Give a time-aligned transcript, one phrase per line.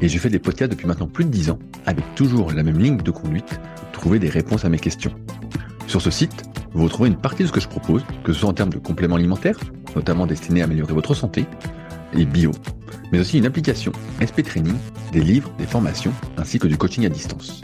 [0.00, 2.78] et je fais des podcasts depuis maintenant plus de 10 ans avec toujours la même
[2.78, 3.60] ligne de conduite,
[3.92, 5.12] trouver des réponses à mes questions.
[5.86, 8.48] Sur ce site, vous retrouvez une partie de ce que je propose, que ce soit
[8.48, 9.58] en termes de compléments alimentaires,
[9.94, 11.46] notamment destinés à améliorer votre santé,
[12.12, 12.52] et bio,
[13.12, 14.76] mais aussi une application SP Training,
[15.12, 17.62] des livres, des formations, ainsi que du coaching à distance.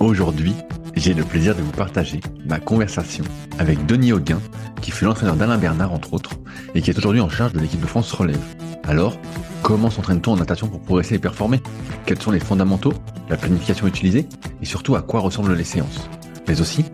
[0.00, 0.54] Aujourd'hui,
[0.94, 3.24] j'ai le plaisir de vous partager ma conversation
[3.58, 4.40] avec Denis Auguin,
[4.82, 6.34] qui fut l'entraîneur d'Alain Bernard entre autres,
[6.74, 8.40] et qui est aujourd'hui en charge de l'équipe de France Relève.
[8.84, 9.16] Alors,
[9.62, 11.60] comment s'entraîne-t-on en natation pour progresser et performer?
[12.06, 12.92] Quels sont les fondamentaux,
[13.28, 14.26] la planification utilisée,
[14.60, 16.08] et surtout à quoi ressemblent les séances?
[16.48, 16.84] Mais aussi,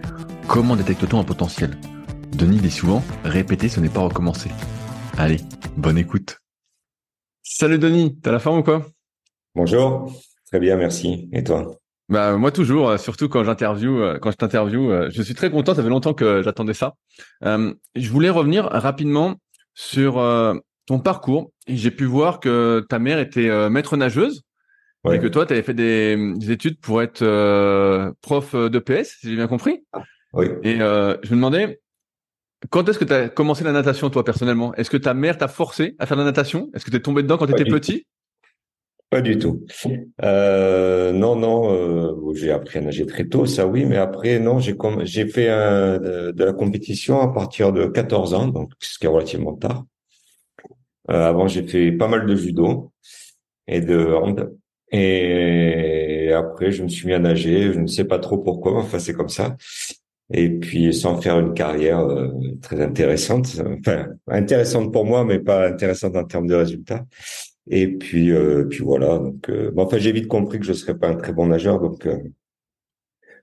[0.47, 1.79] comment détecte-t-on un potentiel?
[2.33, 4.51] Denis dit souvent, répéter ce n'est pas recommencer.
[5.17, 5.41] Allez,
[5.77, 6.39] bonne écoute.
[7.43, 8.87] Salut Denis, t'as la forme ou quoi?
[9.55, 10.13] Bonjour,
[10.47, 11.31] très bien, merci.
[11.33, 11.79] Et toi?
[12.09, 15.51] Bah moi toujours, euh, surtout quand j'interview, euh, quand je t'interview, euh, je suis très
[15.51, 15.75] content.
[15.75, 16.95] Ça fait longtemps que j'attendais ça.
[17.43, 19.37] je voulais revenir rapidement
[19.75, 20.15] sur
[20.87, 21.51] ton parcours.
[21.67, 24.43] J'ai pu voir que ta mère était maître nageuse
[25.13, 27.21] et que toi, tu avais fait des, études pour être
[28.23, 29.85] prof de PS, si j'ai bien compris.
[30.33, 30.47] Oui.
[30.63, 31.81] Et je me demandais,
[32.71, 34.75] quand est-ce que tu as commencé la natation, toi, personnellement?
[34.75, 36.71] Est-ce que ta mère t'a forcé à faire de la natation?
[36.75, 38.07] Est-ce que tu es tombé dedans quand tu étais petit?
[39.11, 39.65] Pas du tout.
[40.23, 44.59] Euh, non, non, euh, j'ai appris à nager très tôt, ça oui, mais après, non,
[44.59, 49.09] j'ai j'ai fait de, la compétition à partir de 14 ans, donc ce qui est
[49.09, 49.85] relativement tard.
[51.11, 52.93] Euh, avant, j'ai fait pas mal de judo
[53.67, 54.57] et de hand.
[54.93, 57.73] Et après, je me suis mis à nager.
[57.73, 59.57] Je ne sais pas trop pourquoi, enfin, c'est comme ça.
[60.33, 62.29] Et puis, sans faire une carrière euh,
[62.63, 63.47] très intéressante,
[63.79, 67.05] enfin, intéressante pour moi, mais pas intéressante en termes de résultats.
[67.69, 69.19] Et puis, euh, puis voilà.
[69.19, 71.81] Donc, euh, enfin, j'ai vite compris que je serais pas un très bon nageur.
[71.81, 72.19] Donc, euh,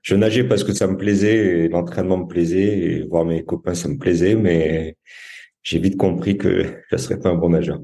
[0.02, 3.88] je nageais parce que ça me plaisait, l'entraînement me plaisait, et voir mes copains, ça
[3.88, 4.96] me plaisait, mais
[5.62, 7.80] j'ai vite compris que je serais pas un bon nageur.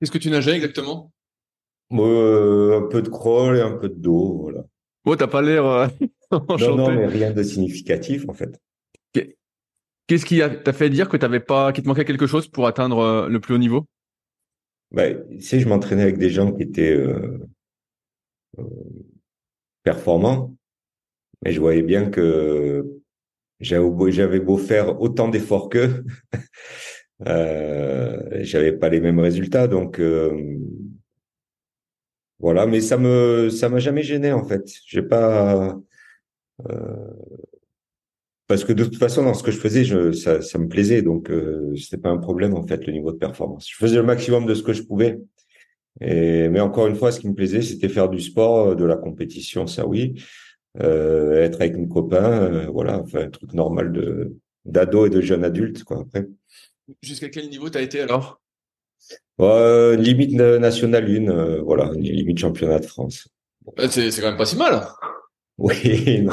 [0.00, 1.12] Qu'est-ce que tu nageais exactement?
[1.90, 4.64] Un peu de crawl et un peu de dos, voilà.
[5.04, 5.90] Oh, t'as pas l'air
[6.30, 8.60] Non, non, mais rien de significatif en fait.
[10.06, 13.28] Qu'est-ce qui t'a fait dire que t'avais pas, qu'il te manquait quelque chose pour atteindre
[13.28, 13.86] le plus haut niveau?
[14.90, 17.38] Bah, tu sais, je m'entraînais avec des gens qui étaient euh,
[18.58, 18.64] euh,
[19.82, 20.56] performants,
[21.44, 22.84] mais je voyais bien que
[23.60, 26.04] j'avais beau, faire autant d'efforts qu'eux,
[27.26, 29.68] euh, j'avais pas les mêmes résultats.
[29.68, 30.58] Donc euh,
[32.38, 34.64] voilà, mais ça me ça m'a jamais gêné en fait.
[34.86, 35.76] J'ai pas
[36.70, 37.10] euh,
[38.48, 41.02] parce que de toute façon, dans ce que je faisais, je, ça, ça me plaisait,
[41.02, 43.68] donc euh, c'était pas un problème en fait le niveau de performance.
[43.70, 45.18] Je faisais le maximum de ce que je pouvais.
[46.00, 48.96] Et, mais encore une fois, ce qui me plaisait, c'était faire du sport, de la
[48.96, 50.14] compétition, ça oui,
[50.80, 55.20] euh, être avec mes copains, euh, voilà, enfin un truc normal de d'ado et de
[55.20, 56.00] jeune adulte quoi.
[56.00, 56.26] Après.
[57.02, 58.40] Jusqu'à quel niveau t'as été alors?
[59.40, 63.28] Euh, Limite nationale 1, euh, voilà, limite championnat de France.
[63.90, 64.86] C'est c'est quand même pas si mal.
[65.58, 66.22] Oui.
[66.22, 66.32] Non.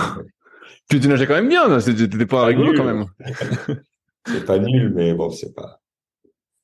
[0.90, 3.06] Tu, tu nageais quand même bien, c'était pas rigolo quand même.
[4.28, 5.82] c'est pas nul, mais bon, c'est pas.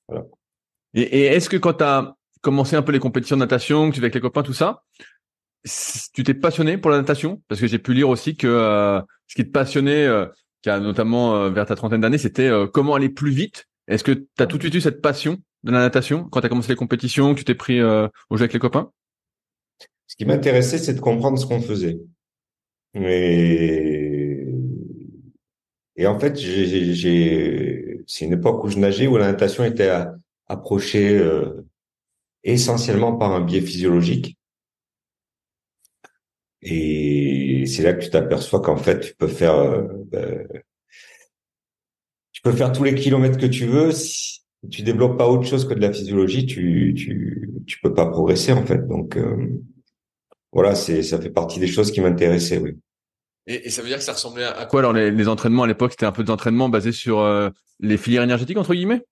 [0.08, 0.26] Voilà.
[0.94, 3.96] Et, et est-ce que quand tu as commencé un peu les compétitions de natation, que
[3.96, 4.84] tu étais avec les copains, tout ça,
[6.14, 7.42] tu t'es passionné pour la natation?
[7.48, 10.26] Parce que j'ai pu lire aussi que euh, ce qui te passionnait, euh,
[10.62, 13.68] qui a notamment euh, vers ta trentaine d'années, c'était comment aller plus vite.
[13.88, 16.46] Est-ce que tu as tout de suite eu cette passion de la natation quand tu
[16.46, 18.92] as commencé les compétitions, que tu t'es pris au jeu avec les copains?
[20.08, 22.00] Ce qui m'intéressait, c'est de comprendre ce qu'on faisait.
[22.96, 24.11] Et,
[25.96, 29.91] et en fait, j'ai, c'est une époque où je nageais où la natation était
[30.47, 31.66] approchée euh,
[32.44, 34.38] essentiellement par un biais physiologique.
[36.62, 40.47] Et c'est là que tu t'aperçois qu'en fait, tu peux faire, euh, ben,
[42.32, 43.91] tu peux faire tous les kilomètres que tu veux.
[43.91, 48.05] Si tu développes pas autre chose que de la physiologie, tu, tu, tu peux pas
[48.05, 48.87] progresser en fait.
[48.87, 49.59] Donc, euh,
[50.52, 52.78] voilà, c'est ça fait partie des choses qui m'intéressaient, oui.
[53.47, 55.67] Et, et, ça veut dire que ça ressemblait à quoi alors les, les entraînements à
[55.67, 57.49] l'époque C'était un peu d'entraînement basé sur euh,
[57.79, 59.03] les filières énergétiques entre guillemets?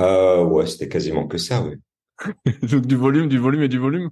[0.00, 1.76] Euh, Ouais, c'était quasiment que ça, oui.
[2.62, 4.10] Donc du volume, du volume et du volume?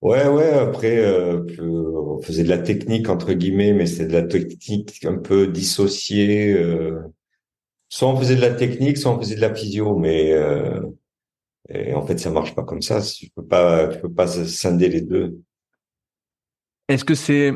[0.00, 0.50] Ouais, ouais.
[0.50, 5.18] Après, euh, on faisait de la technique entre guillemets, mais c'est de la technique un
[5.18, 6.52] peu dissociée.
[6.52, 7.00] Euh...
[7.88, 10.80] Soit on faisait de la technique, soit on faisait de la physio, mais euh...
[11.68, 13.00] et en fait, ça marche pas comme ça.
[13.00, 15.40] Tu peux pas, tu peux pas scinder les deux.
[16.88, 17.52] Est-ce que c'est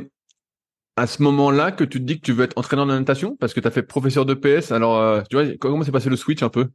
[0.96, 3.36] à ce moment-là que tu te dis que tu veux être entraîneur de natation?
[3.36, 6.10] Parce que tu as fait professeur de PS Alors, euh, tu vois, comment s'est passé
[6.10, 6.68] le switch un peu?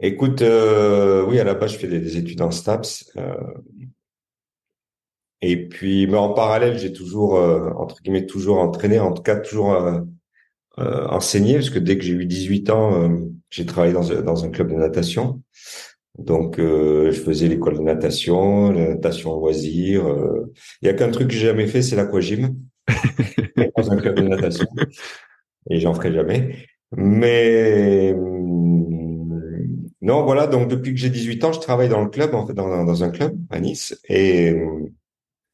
[0.00, 3.12] Écoute, euh, oui, à la base, je fais des, études en STAPS.
[3.16, 3.34] Euh,
[5.40, 9.76] et puis, mais en parallèle, j'ai toujours, entre guillemets, toujours entraîné, en tout cas, toujours
[10.76, 13.10] enseigné, parce que dès que j'ai eu 18 ans,
[13.50, 15.42] j'ai travaillé dans, un club de natation.
[16.18, 20.06] Donc, euh, je faisais l'école de natation, la natation loisir.
[20.06, 20.52] Euh.
[20.82, 22.54] Il y a qu'un truc que j'ai jamais fait, c'est l'aquagym
[23.76, 24.66] dans un club de natation.
[25.70, 26.56] Et j'en ferai jamais.
[26.96, 29.42] Mais hum,
[30.00, 30.46] non, voilà.
[30.46, 33.10] Donc, depuis que j'ai 18 ans, je travaille dans le club, en fait, dans, un
[33.10, 34.54] club à Nice, et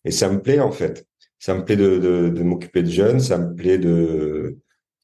[0.05, 1.07] et ça me plaît en fait.
[1.39, 4.59] Ça me plaît de, m'occuper de jeunes, ça me plaît de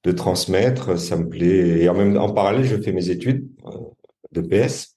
[0.05, 1.83] de transmettre, ça me plaît.
[1.83, 3.71] Et en même en parallèle, je fais mes études euh,
[4.33, 4.97] de PS.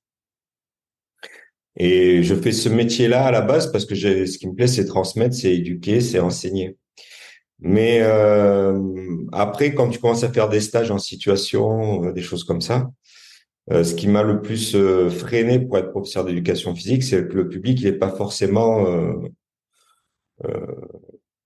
[1.77, 4.85] Et je fais ce métier-là à la base parce que ce qui me plaît, c'est
[4.85, 6.77] transmettre, c'est éduquer, c'est enseigner.
[7.59, 8.79] Mais euh,
[9.31, 12.91] après, quand tu commences à faire des stages en situation, euh, des choses comme ça,
[13.71, 17.33] euh, ce qui m'a le plus euh, freiné pour être professeur d'éducation physique, c'est que
[17.35, 18.85] le public n'est pas forcément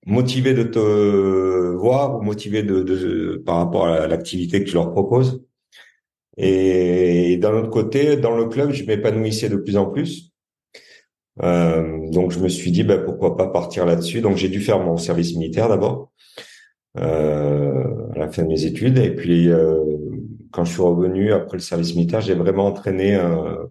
[0.05, 0.79] motivé de te
[1.75, 5.43] voir ou motivé de, de par rapport à l'activité que tu leur proposes.
[6.37, 10.30] Et, d'un autre côté, dans le club, je m'épanouissais de plus en plus.
[11.41, 14.21] Euh, donc je me suis dit, bah, pourquoi pas partir là-dessus.
[14.21, 16.11] Donc j'ai dû faire mon service militaire d'abord,
[16.97, 17.83] euh,
[18.15, 18.97] à la fin de mes études.
[18.97, 19.83] Et puis euh,
[20.51, 23.19] quand je suis revenu après le service militaire, j'ai vraiment entraîné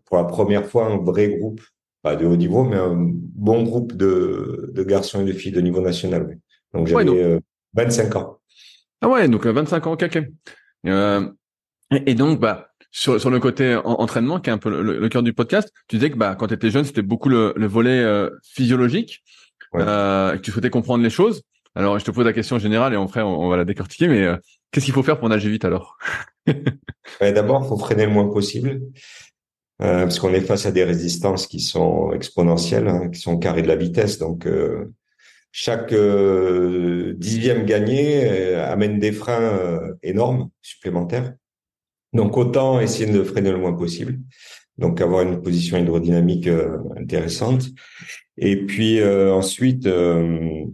[0.07, 1.61] pour la première fois un vrai groupe,
[2.03, 5.61] pas de haut niveau, mais un bon groupe de, de garçons et de filles de
[5.61, 6.39] niveau national.
[6.73, 7.41] Donc j'avais
[7.75, 8.39] 25 ans.
[9.03, 10.19] Ah ouais, donc 25 ans, ok.
[10.87, 11.29] Euh,
[12.07, 15.33] et donc, bah, sur, sur le côté entraînement, qui est un peu le, cœur du
[15.33, 18.31] podcast, tu disais que bah, quand tu étais jeune, c'était beaucoup le, le volet euh,
[18.43, 19.23] physiologique,
[19.77, 21.43] euh, que tu souhaitais comprendre les choses.
[21.75, 24.37] Alors, je te pose la question générale et on, on, va la décortiquer, mais euh,
[24.71, 25.97] qu'est-ce qu'il faut faire pour nager vite alors?
[27.21, 28.81] D'abord, il faut freiner le moins possible,
[29.81, 33.63] euh, parce qu'on est face à des résistances qui sont exponentielles, hein, qui sont carrées
[33.63, 34.19] de la vitesse.
[34.19, 34.49] Donc,
[35.53, 41.35] chaque dixième gagné amène des freins énormes, supplémentaires.
[42.13, 44.19] Donc autant essayer de freiner le moins possible.
[44.79, 47.69] Donc avoir une position hydrodynamique euh, intéressante.
[48.39, 50.65] Et puis euh, ensuite, euh,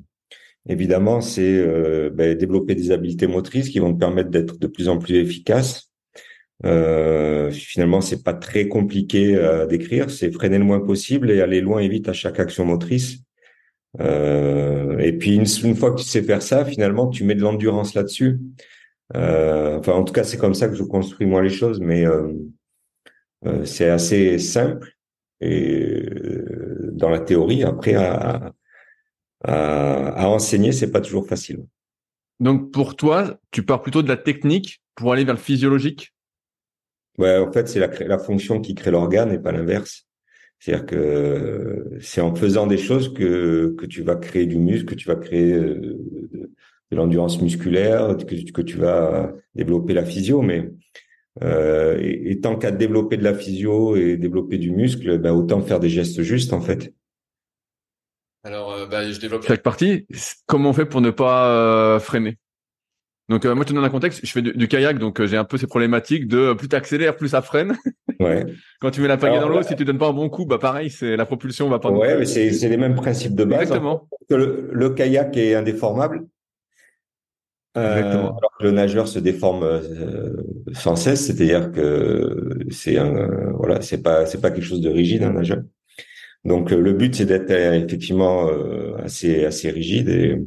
[0.68, 1.66] évidemment, c'est
[2.12, 5.90] ben, développer des habiletés motrices qui vont te permettre d'être de plus en plus efficace.
[6.62, 10.10] finalement, c'est pas très compliqué à décrire.
[10.10, 13.18] C'est freiner le moins possible et aller loin et vite à chaque action motrice.
[13.98, 17.94] et puis une, une, fois que tu sais faire ça, finalement, tu mets de l'endurance
[17.94, 18.38] là-dessus.
[19.14, 22.04] Euh, enfin, en tout cas, c'est comme ça que je construis moi les choses, mais
[22.04, 22.32] euh,
[23.46, 24.92] euh, c'est assez simple
[25.40, 26.04] et
[26.92, 27.62] dans la théorie.
[27.62, 28.52] Après, à,
[29.44, 31.64] à, à enseigner, c'est pas toujours facile.
[32.40, 36.14] Donc, pour toi, tu pars plutôt de la technique pour aller vers le physiologique?
[37.18, 40.06] Ouais, en fait, c'est la, la fonction qui crée l'organe et pas l'inverse.
[40.58, 44.94] C'est-à-dire que c'est en faisant des choses que que tu vas créer du muscle, que
[44.94, 46.35] tu vas créer de
[46.94, 50.70] l'endurance musculaire, que, que, tu vas développer la physio, mais
[51.42, 55.80] euh, et, tant qu'à développer de la physio et développer du muscle, ben autant faire
[55.80, 56.94] des gestes justes en fait.
[58.46, 60.06] Alors, euh, bah, je développe chaque partie.
[60.46, 62.38] Comment on fait pour ne pas euh, freiner?
[63.28, 64.24] Donc, euh, moi, je te donne un contexte.
[64.24, 67.30] Je fais du, kayak, donc j'ai un peu ces problématiques de plus tu accélères, plus
[67.30, 67.76] ça freine.
[68.18, 68.46] Ouais.
[68.80, 70.56] Quand tu mets la pagaie dans l'eau, si tu donnes pas un bon coup, bah
[70.56, 71.90] pareil, c'est la propulsion va pas.
[71.90, 73.60] Ouais, mais c'est les mêmes principes de base.
[73.60, 74.08] Exactement.
[74.30, 76.24] Le, le, kayak est indéformable.
[77.76, 80.32] Euh, alors que le nageur se déforme euh,
[80.72, 85.22] sans cesse, c'est-à-dire que c'est un voilà, c'est pas c'est pas quelque chose de rigide
[85.24, 85.58] un nageur.
[86.44, 88.48] Donc le but c'est d'être euh, effectivement
[89.02, 90.38] assez assez rigide et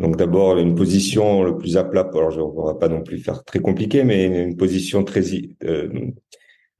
[0.00, 2.10] donc d'abord une position le plus à plat.
[2.12, 5.22] Alors on va pas non plus faire très compliqué, mais une, position très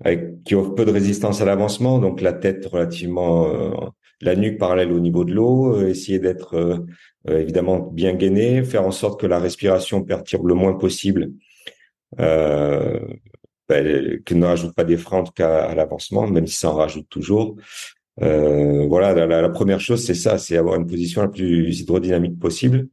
[0.04, 4.92] avec qui offre peu de résistance à l'avancement, donc la tête relativement la nuque parallèle
[4.92, 6.54] au niveau de l'eau, essayer d'être
[7.28, 11.33] euh, évidemment bien gainé, faire en sorte que la respiration perturbe le moins possible,
[12.21, 13.00] euh,
[13.68, 16.71] ben, qu'il ne rajoute pas des freins en tout cas à l'avancement, même si ça
[16.71, 17.56] en rajoute toujours.
[18.23, 22.38] Euh, voilà, la, la, première chose c'est ça, c'est avoir une position la plus hydrodynamique
[22.38, 22.88] possible.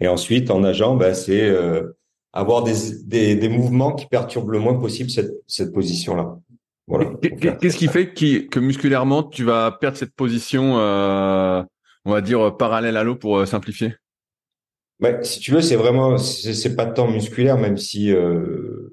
[0.00, 1.96] Et ensuite, en nageant, ben, c'est euh,
[2.32, 2.74] avoir des,
[3.04, 6.38] des, des, mouvements qui perturbent le moins possible cette, cette position-là.
[6.86, 7.12] Voilà.
[7.20, 11.62] Qu'est-ce qui fait qui, que musculairement tu vas perdre cette position euh,
[12.04, 13.94] on va dire, euh, parallèle à l'eau pour euh, simplifier?
[15.00, 18.92] Bah, Si tu veux, c'est vraiment, c'est pas tant musculaire, même si euh,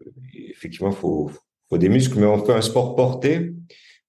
[0.50, 1.32] effectivement, faut,
[1.70, 3.54] faut des muscles, mais on fait un sport porté.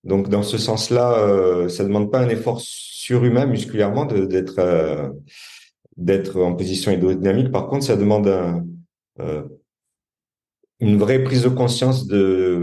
[0.05, 5.09] Donc dans ce sens-là, euh, ça demande pas un effort surhumain musculairement d'être euh,
[5.97, 7.53] d'être en position hydrodynamique.
[7.53, 8.65] Par contre, ça demande un,
[9.21, 9.43] euh,
[10.81, 12.62] une vraie prise de conscience de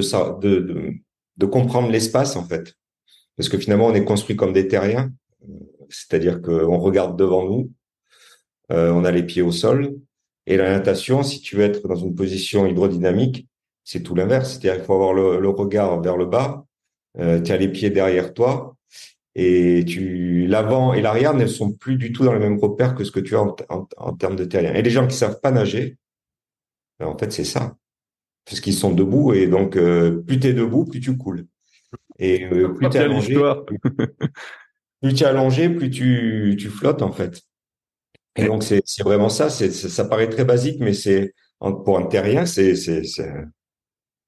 [0.00, 2.74] de, comprendre l'espace en fait,
[3.36, 5.12] parce que finalement on est construit comme des terriens,
[5.88, 7.70] c'est-à-dire qu'on regarde devant nous,
[8.72, 9.96] euh, on a les pieds au sol,
[10.46, 13.48] et la natation, si tu veux être dans une position hydrodynamique,
[13.84, 16.66] c'est tout l'inverse, c'est-à-dire qu'il faut avoir le, le regard vers le bas
[17.18, 18.76] euh, tu as les pieds derrière toi
[19.34, 23.04] et tu l'avant et l'arrière ne sont plus du tout dans les mêmes repères que
[23.04, 24.74] ce que tu as en, termes de terrien.
[24.74, 25.96] Et les gens qui savent pas nager,
[26.98, 27.76] ben, en fait c'est ça,
[28.46, 31.46] parce qu'ils sont debout et donc euh, plus tu es debout, plus tu coules.
[32.18, 33.34] Et euh, plus tu es allongé,
[35.02, 37.42] plus, tu es allongé, plus tu, tu flottes en fait.
[38.36, 39.50] Et donc c'est c'est vraiment ça.
[39.50, 43.02] C'est ça paraît très basique, mais c'est pour un terrien, c'est c'est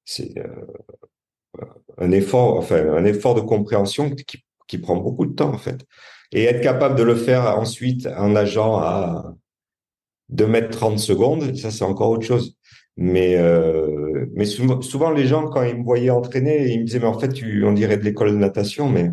[0.04, 1.64] c'est euh,
[1.98, 5.84] un effort, enfin, un effort de compréhension qui, qui prend beaucoup de temps, en fait.
[6.32, 9.34] Et être capable de le faire ensuite en nageant à
[10.28, 12.56] 2 mètres 30 secondes, ça, c'est encore autre chose.
[13.00, 16.98] Mais, euh, mais souvent, souvent, les gens, quand ils me voyaient entraîner, ils me disaient,
[16.98, 19.12] mais en fait, tu, on dirait de l'école de natation, mais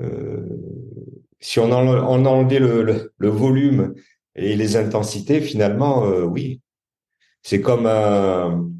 [0.00, 0.46] euh,
[1.40, 3.94] si on, en, on enlevait le, le, volume
[4.36, 6.60] et les intensités, finalement, euh, oui.
[7.42, 8.70] C'est comme un,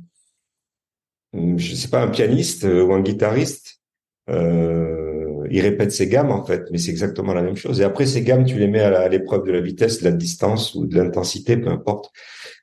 [1.57, 3.81] je sais pas, un pianiste euh, ou un guitariste,
[4.29, 7.81] euh, il répète ses gammes en fait, mais c'est exactement la même chose.
[7.81, 10.75] Et après ces gammes, tu les mets à l'épreuve de la vitesse, de la distance
[10.75, 12.11] ou de l'intensité, peu importe.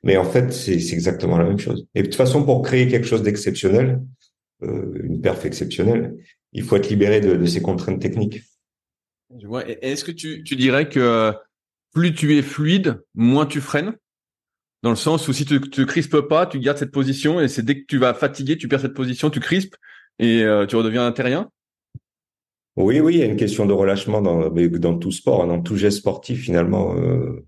[0.02, 1.86] Mais en fait, c'est exactement la même chose.
[1.94, 4.00] Et de toute façon, pour créer quelque chose d'exceptionnel,
[4.62, 6.16] euh, une perf exceptionnelle,
[6.52, 8.42] il faut être libéré de, de ces contraintes techniques.
[9.82, 11.32] Est-ce que tu, tu dirais que
[11.92, 13.96] plus tu es fluide, moins tu freines?
[14.82, 17.62] Dans le sens où si tu te crispes pas, tu gardes cette position et c'est
[17.62, 19.76] dès que tu vas fatiguer, tu perds cette position, tu crispes
[20.18, 21.50] et euh, tu redeviens un terrien?
[22.76, 25.76] Oui, oui, il y a une question de relâchement dans, dans tout sport, dans tout
[25.76, 27.46] geste sportif finalement, euh,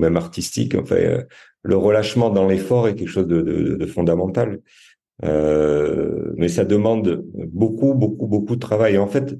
[0.00, 0.74] même artistique.
[0.74, 1.22] Enfin, euh,
[1.62, 4.60] le relâchement dans l'effort est quelque chose de, de, de fondamental.
[5.24, 8.94] Euh, mais ça demande beaucoup, beaucoup, beaucoup de travail.
[8.94, 9.36] Et en fait,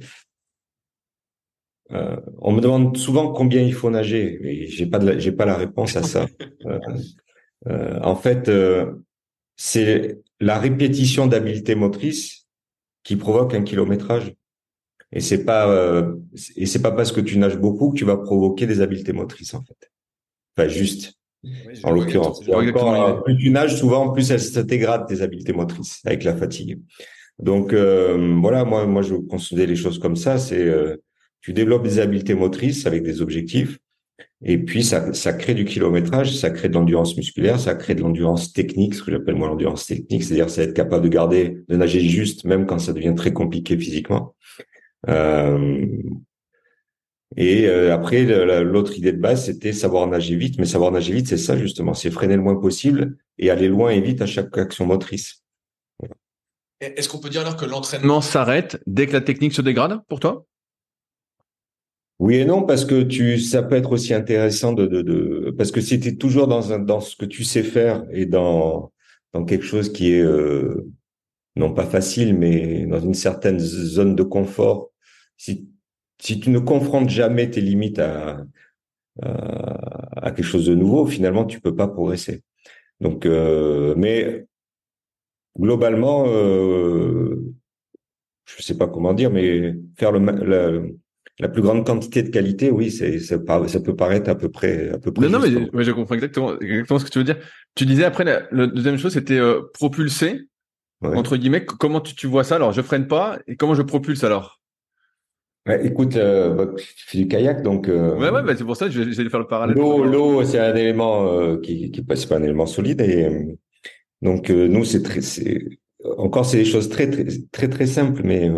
[1.93, 5.57] euh, on me demande souvent combien il faut nager, mais j'ai pas j'ai pas la
[5.57, 6.27] réponse à ça.
[8.03, 8.51] En fait,
[9.55, 12.47] c'est la répétition d'habileté motrice
[13.05, 14.35] qui provoque un kilométrage.
[15.13, 15.67] Et c'est pas
[16.57, 19.53] et c'est pas parce que tu nages beaucoup que tu vas provoquer des habiletés motrices
[19.53, 19.91] en fait.
[20.57, 21.15] Enfin juste.
[21.85, 22.43] en l'occurrence,
[23.25, 26.79] plus tu nages souvent, plus elles se dégradent tes habiletés motrices avec la fatigue.
[27.39, 30.39] Donc voilà, moi moi je considère les choses comme ça.
[30.39, 30.71] C'est
[31.41, 33.79] tu développes des habiletés motrices avec des objectifs,
[34.43, 38.01] et puis ça, ça crée du kilométrage, ça crée de l'endurance musculaire, ça crée de
[38.01, 41.77] l'endurance technique, ce que j'appelle moi l'endurance technique, c'est-à-dire c'est être capable de garder, de
[41.77, 44.35] nager juste, même quand ça devient très compliqué physiquement.
[45.09, 45.87] Euh,
[47.37, 48.25] et euh, après,
[48.63, 51.95] l'autre idée de base, c'était savoir nager vite, mais savoir nager vite, c'est ça justement,
[51.95, 55.45] c'est freiner le moins possible et aller loin et vite à chaque action motrice.
[56.81, 60.19] Est-ce qu'on peut dire alors que l'entraînement s'arrête dès que la technique se dégrade pour
[60.19, 60.47] toi?
[62.19, 65.71] Oui et non, parce que tu, ça peut être aussi intéressant de, de, de parce
[65.73, 68.93] que si tu es toujours dans un, dans ce que tu sais faire et dans,
[69.33, 70.87] dans quelque chose qui est, euh,
[71.57, 74.91] non pas facile, mais dans une certaine zone de confort,
[75.37, 75.70] si,
[76.21, 78.45] si tu ne confrontes jamais tes limites à,
[79.23, 82.43] à, à quelque chose de nouveau, finalement, tu peux pas progresser.
[83.01, 84.47] Donc, euh, mais
[85.59, 87.37] globalement, euh,
[88.45, 90.97] je sais pas comment dire, mais faire le, le
[91.41, 94.99] la plus grande quantité de qualité, oui, c'est, ça peut paraître à peu près, à
[94.99, 95.27] peu près.
[95.27, 97.39] Non, non, mais, je comprends exactement, exactement ce que tu veux dire.
[97.75, 100.49] Tu disais après, la, deuxième chose, c'était euh, propulser,
[101.03, 101.65] entre guillemets.
[101.65, 102.57] Comment tu, tu vois ça?
[102.57, 104.60] Alors, je freine pas, et comment je propulse alors?
[105.67, 107.89] Ouais, Écoute, euh, bah, tu fais du kayak, donc.
[107.89, 109.77] Euh, ouais, ouais, bah, c'est pour ça que je vais faire le parallèle.
[109.77, 113.59] L'eau, l'eau, c'est un élément euh, qui, qui passe pas un élément solide, et
[114.23, 115.65] donc nous, c'est très, c'est
[116.19, 118.51] encore, c'est des choses très, très, très, très simples, mais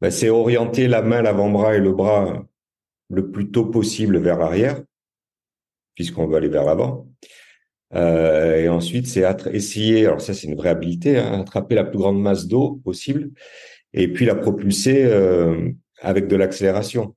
[0.00, 2.44] ben, c'est orienter la main, l'avant-bras et le bras
[3.10, 4.80] le plus tôt possible vers l'arrière,
[5.94, 7.08] puisqu'on veut aller vers l'avant.
[7.94, 11.98] Euh, et ensuite, c'est essayer, alors ça c'est une vraie habilité, hein, attraper la plus
[11.98, 13.30] grande masse d'eau possible,
[13.92, 17.14] et puis la propulser euh, avec de l'accélération.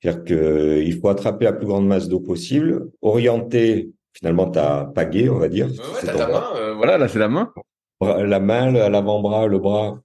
[0.00, 5.38] C'est-à-dire qu'il faut attraper la plus grande masse d'eau possible, orienter finalement ta pagaie, on
[5.38, 5.68] va dire.
[5.68, 7.52] Ouais, ta main, euh, voilà, là c'est la main.
[8.00, 10.02] La main, l'avant-bras, le bras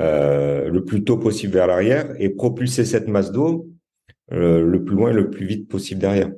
[0.00, 3.68] euh, le plus tôt possible vers l'arrière et propulser cette masse d'eau
[4.32, 6.30] euh, le plus loin et le plus vite possible derrière.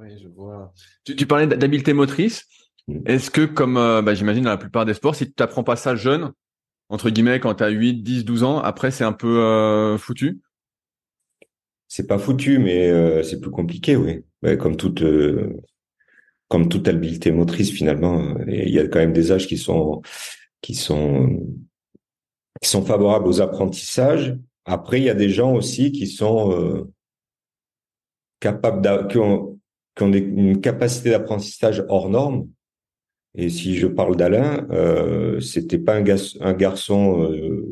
[0.00, 0.72] Oui, je vois.
[1.04, 2.46] Tu, tu parlais d'habileté motrice.
[2.88, 3.00] Mm.
[3.04, 5.76] Est-ce que, comme euh, bah, j'imagine dans la plupart des sports, si tu n'apprends pas
[5.76, 6.32] ça jeune,
[6.90, 10.40] entre guillemets, quand tu as 8, 10, 12 ans, après, c'est un peu foutu?
[11.88, 14.22] C'est pas foutu, mais c'est plus compliqué, oui.
[14.58, 15.02] comme toute
[16.48, 20.02] comme toute habileté motrice finalement, il y a quand même des âges qui sont
[20.60, 21.40] qui sont
[22.60, 24.36] qui sont favorables aux apprentissages.
[24.64, 26.92] Après, il y a des gens aussi qui sont euh,
[28.40, 29.58] capables qui ont,
[29.96, 32.48] qui ont une capacité d'apprentissage hors norme.
[33.34, 36.04] Et si je parle d'Alain, euh, c'était pas un,
[36.40, 37.66] un garçon euh,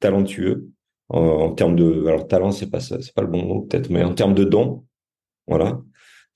[0.00, 0.68] talentueux
[1.08, 3.90] en, en, termes de alors talent c'est pas ça c'est pas le bon mot peut-être
[3.90, 4.84] mais en termes de don
[5.46, 5.80] voilà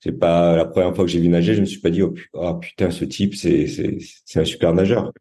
[0.03, 2.13] c'est pas la première fois que j'ai vu nager, je me suis pas dit oh,
[2.33, 5.13] oh putain ce type c'est c'est c'est un super nageur.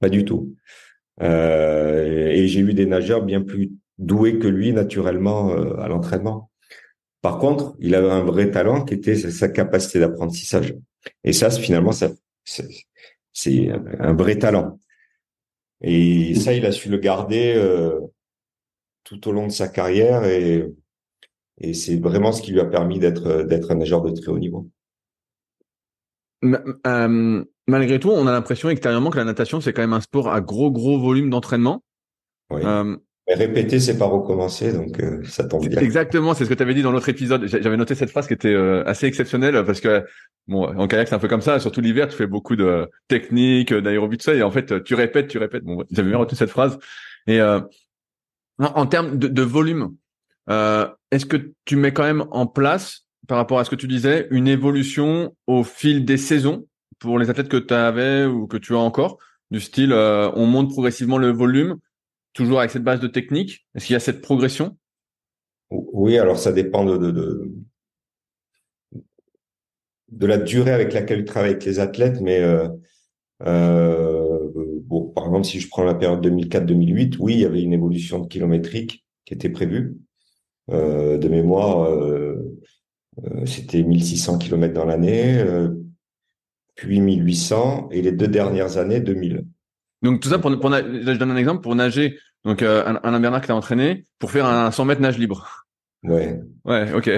[0.00, 0.54] Pas du tout.
[1.22, 6.50] Euh, et j'ai eu des nageurs bien plus doués que lui naturellement euh, à l'entraînement.
[7.22, 10.74] Par contre, il avait un vrai talent qui était sa capacité d'apprentissage.
[11.24, 12.10] Et ça, finalement, ça
[12.46, 14.78] c'est un vrai talent.
[15.82, 18.00] Et ça, il a su le garder euh,
[19.04, 20.64] tout au long de sa carrière et
[21.58, 24.38] et c'est vraiment ce qui lui a permis d'être d'être un nageur de très haut
[24.38, 24.68] niveau.
[26.44, 30.28] Euh, malgré tout, on a l'impression extérieurement que la natation c'est quand même un sport
[30.28, 31.82] à gros gros volume d'entraînement.
[32.50, 32.62] Oui.
[32.64, 32.96] Euh,
[33.34, 35.80] répéter, c'est pas recommencer, donc euh, ça tombe bien.
[35.80, 37.46] Exactement, c'est ce que tu avais dit dans l'autre épisode.
[37.46, 40.04] J'avais noté cette phrase qui était euh, assez exceptionnelle parce que
[40.46, 41.58] bon, en kayak c'est un peu comme ça.
[41.58, 45.28] Surtout l'hiver, tu fais beaucoup de techniques, d'aérobie, tout ça, et en fait tu répètes,
[45.28, 45.64] tu répètes.
[45.64, 46.78] Bon, j'avais bien retenu cette phrase.
[47.26, 47.62] Et en,
[48.58, 49.94] en termes de, de volume,
[50.48, 53.88] euh, est-ce que tu mets quand même en place, par rapport à ce que tu
[53.88, 56.66] disais, une évolution au fil des saisons
[56.98, 59.18] pour les athlètes que tu avais ou que tu as encore,
[59.50, 61.76] du style euh, on monte progressivement le volume,
[62.36, 63.66] toujours avec cette base de technique?
[63.74, 64.76] Est-ce qu'il y a cette progression?
[65.70, 67.52] Oui, alors ça dépend de, de,
[70.12, 72.68] de, la durée avec laquelle tu travailles avec les athlètes, mais euh,
[73.44, 74.48] euh,
[74.84, 78.20] bon, par exemple, si je prends la période 2004-2008, oui, il y avait une évolution
[78.20, 79.96] de kilométrique qui était prévue.
[80.70, 82.58] Euh, de mémoire, euh,
[83.24, 85.44] euh, c'était 1600 km dans l'année,
[86.74, 89.46] puis 1800, et les deux dernières années, 2000.
[90.06, 93.40] Donc tout ça, pour, pour je donne un exemple, pour nager, donc un Alain Bernard
[93.40, 95.66] qui t'a entraîné, pour faire un 100 mètres nage libre.
[96.02, 96.40] Ouais.
[96.64, 97.10] Ouais, ok.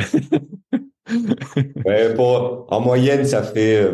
[1.84, 3.88] ouais, pour, en moyenne, ça fait,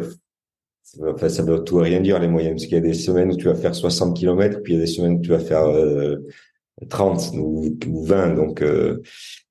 [1.02, 3.36] enfin, ça veut tout rien dire les moyennes, parce qu'il y a des semaines où
[3.36, 5.66] tu vas faire 60 km, puis il y a des semaines où tu vas faire
[6.88, 9.02] 30 ou, 20 donc euh,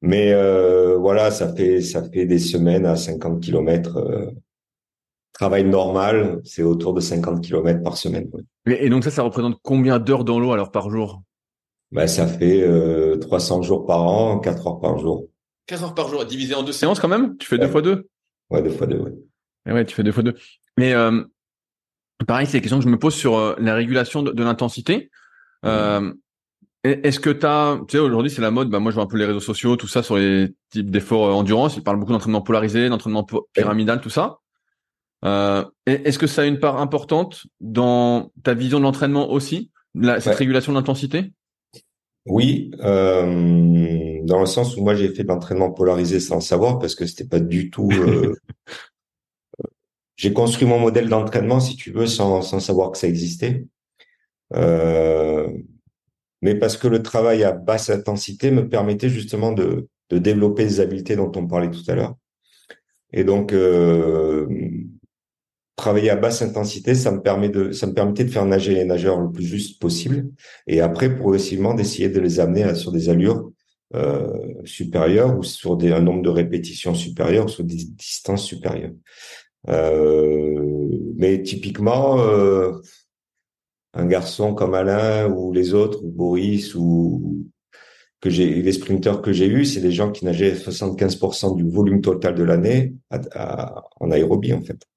[0.01, 4.31] mais euh, voilà ça fait ça fait des semaines à 50 km euh,
[5.33, 8.29] travail normal c'est autour de 50 km par semaine
[8.65, 11.21] et, donc ça ça représente combien d'heures dans l'eau alors par jour?
[11.91, 12.67] Ben, ça fait
[13.19, 15.27] 300 jours par an 4 heures par jour.
[15.67, 17.37] 4 heures par jour divisé en deux séances quand même?
[17.37, 18.07] Tu fais deux fois deux?
[18.49, 19.13] Ouais deux fois deux ouais.
[19.67, 20.35] Et ouais tu fais deux fois deux.
[20.77, 20.93] Mais
[22.25, 25.11] pareil c'est la question que je me pose sur la régulation de, l'intensité.
[25.63, 26.13] Mmh.
[26.83, 29.07] Est-ce que tu as, tu sais, aujourd'hui c'est la mode, bah moi je vois un
[29.07, 32.11] peu les réseaux sociaux, tout ça sur les types d'efforts euh, endurance, ils parlent beaucoup
[32.11, 34.39] d'entraînement polarisé, d'entraînement pyramidal, tout ça.
[35.23, 40.19] Euh, Est-ce que ça a une part importante dans ta vision de l'entraînement aussi, la,
[40.19, 41.31] cette régulation de l'intensité?
[42.25, 46.95] Oui, euh, dans le sens où moi j'ai fait l'entraînement polarisé sans le savoir parce
[46.95, 47.89] que c'était pas du tout.
[47.99, 48.33] Euh,
[50.15, 53.65] j'ai construit mon modèle d'entraînement, si tu veux, sans, sans savoir que ça existait.
[54.53, 55.49] Euh,
[56.41, 60.79] mais parce que le travail à basse intensité me permettait justement de, de développer les
[60.79, 62.15] habiletés dont on parlait tout à l'heure.
[63.11, 64.47] Et donc, euh,
[65.75, 68.85] travailler à basse intensité, ça me permet de, ça me permettait de faire nager les
[68.85, 70.27] nageurs le plus juste possible,
[70.67, 73.51] et après progressivement d'essayer de les amener sur des allures
[73.95, 74.27] euh,
[74.65, 78.93] supérieures ou sur un nombre de répétitions supérieures, sur des distances supérieures.
[79.69, 82.71] Euh, mais typiquement, euh,
[83.93, 87.47] un garçon comme Alain ou les autres, Boris, ou
[88.19, 92.01] que j'ai les sprinteurs que j'ai eus, c'est des gens qui nageaient 75% du volume
[92.01, 92.95] total de l'année
[93.99, 94.87] en aérobie en fait.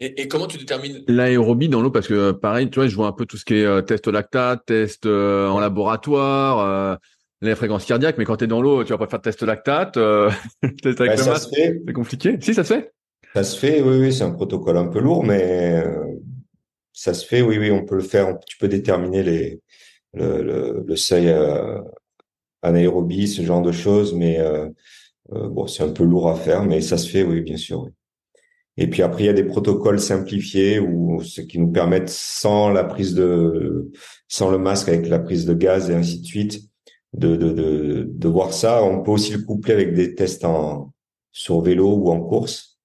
[0.00, 3.08] Et, et comment tu détermines l'aérobie dans l'eau Parce que pareil, tu vois, je vois
[3.08, 6.96] un peu tout ce qui est euh, test lactate, test euh, en laboratoire, euh,
[7.40, 9.94] les fréquences cardiaques, mais quand tu es dans l'eau, tu vas pas faire test lactate,
[10.82, 12.36] test avec bah, le c'est compliqué.
[12.40, 12.92] Si ça se fait
[13.34, 15.82] Ça se fait, oui, oui, c'est un protocole un peu lourd, mais
[16.92, 18.38] ça se fait, oui, oui, on peut le faire.
[18.46, 19.60] Tu peux déterminer les,
[20.14, 21.80] le, le, seuil euh,
[22.62, 24.68] anaérobie, ce genre de choses, mais euh,
[25.32, 27.88] euh, bon, c'est un peu lourd à faire, mais ça se fait, oui, bien sûr.
[28.80, 32.70] Et puis après, il y a des protocoles simplifiés ou ce qui nous permettent, sans
[32.70, 33.90] la prise de,
[34.28, 36.60] sans le masque, avec la prise de gaz et ainsi de suite,
[37.12, 38.84] de, de, de, de voir ça.
[38.84, 40.92] On peut aussi le coupler avec des tests en,
[41.32, 42.78] sur vélo ou en course,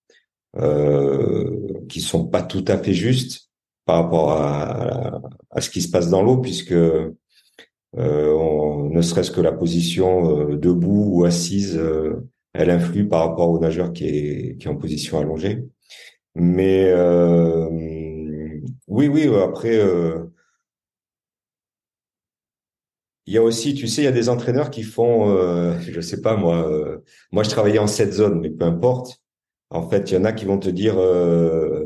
[0.57, 3.51] euh, qui sont pas tout à fait justes
[3.85, 7.11] par rapport à, à, ce qui se passe dans l'eau, puisque euh,
[7.95, 13.51] on, ne serait-ce que la position euh, debout ou assise, euh, elle influe par rapport
[13.51, 15.65] au nageur qui est, qui est en position allongée.
[16.35, 17.69] Mais euh,
[18.87, 19.79] oui, oui, après,
[23.25, 26.01] il y a aussi, tu sais, il y a des entraîneurs qui font, euh, je
[26.01, 26.69] sais pas moi,
[27.31, 29.21] moi je travaillais en cette zone, mais peu importe.
[29.69, 31.85] En fait, il y en a qui vont te dire, euh,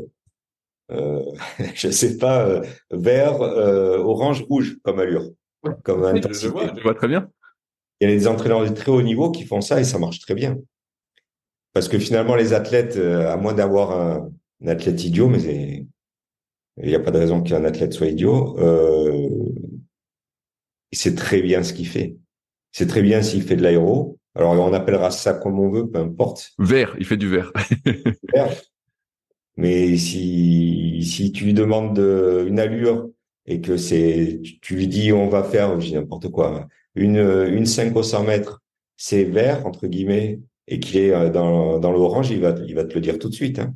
[0.90, 1.22] euh,
[1.74, 5.30] je sais pas, euh, vert, euh, orange, rouge comme allure,
[5.84, 6.48] comme intensité.
[6.76, 7.28] Je vois, très bien.
[8.00, 10.20] Il y a des entraîneurs de très haut niveau qui font ça et ça marche
[10.20, 10.58] très bien.
[11.78, 14.32] Parce que finalement, les athlètes, à moins d'avoir un,
[14.66, 15.86] athlète idiot, mais
[16.82, 19.28] il n'y a pas de raison qu'un athlète soit idiot, euh,
[20.90, 22.16] il sait très bien ce qu'il fait.
[22.72, 24.18] C'est très bien s'il fait de l'aéro.
[24.34, 26.50] Alors on appellera ça comme on veut, peu importe.
[26.58, 27.52] Vert, il fait du vert.
[28.34, 28.60] vert.
[29.56, 33.08] Mais si, si tu lui demandes de, une allure
[33.46, 37.94] et que c'est, tu, lui dis on va faire, je n'importe quoi, une, une 5
[37.94, 38.64] au 100 mètres,
[38.96, 42.84] c'est vert, entre guillemets, et qu'il est euh, dans, dans l'orange, il va, il va
[42.84, 43.58] te le dire tout de suite.
[43.58, 43.74] Hein.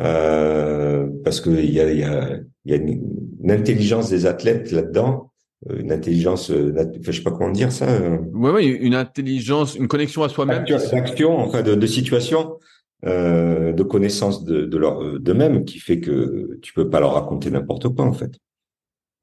[0.00, 5.32] Euh, parce que il y a, y a, y a une, intelligence des athlètes là-dedans,
[5.70, 7.86] euh, une intelligence, je sais pas comment dire ça.
[8.32, 10.64] Oui, oui, une intelligence, une connexion à soi-même.
[10.64, 12.58] D'action, enfin de, de situation
[13.04, 17.50] euh, de connaissance de, de leur d'eux-mêmes qui fait que tu peux pas leur raconter
[17.50, 18.32] n'importe quoi en fait.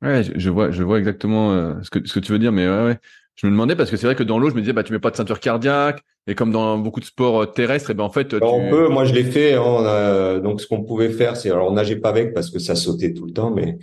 [0.04, 2.68] Ouais, je, vois, je vois exactement euh, ce que ce que tu veux dire, mais
[2.68, 2.98] ouais, ouais.
[3.36, 4.94] Je me demandais parce que c'est vrai que dans l'eau, je me disais bah tu
[4.94, 8.04] mets pas de ceinture cardiaque et comme dans beaucoup de sports euh, terrestres, et ben
[8.04, 8.88] en fait on peut.
[8.90, 9.54] Moi je l'ai fait.
[9.56, 12.76] Hein, donc ce qu'on pouvait faire, c'est alors on nageait pas avec parce que ça
[12.76, 13.78] sautait tout le temps, mais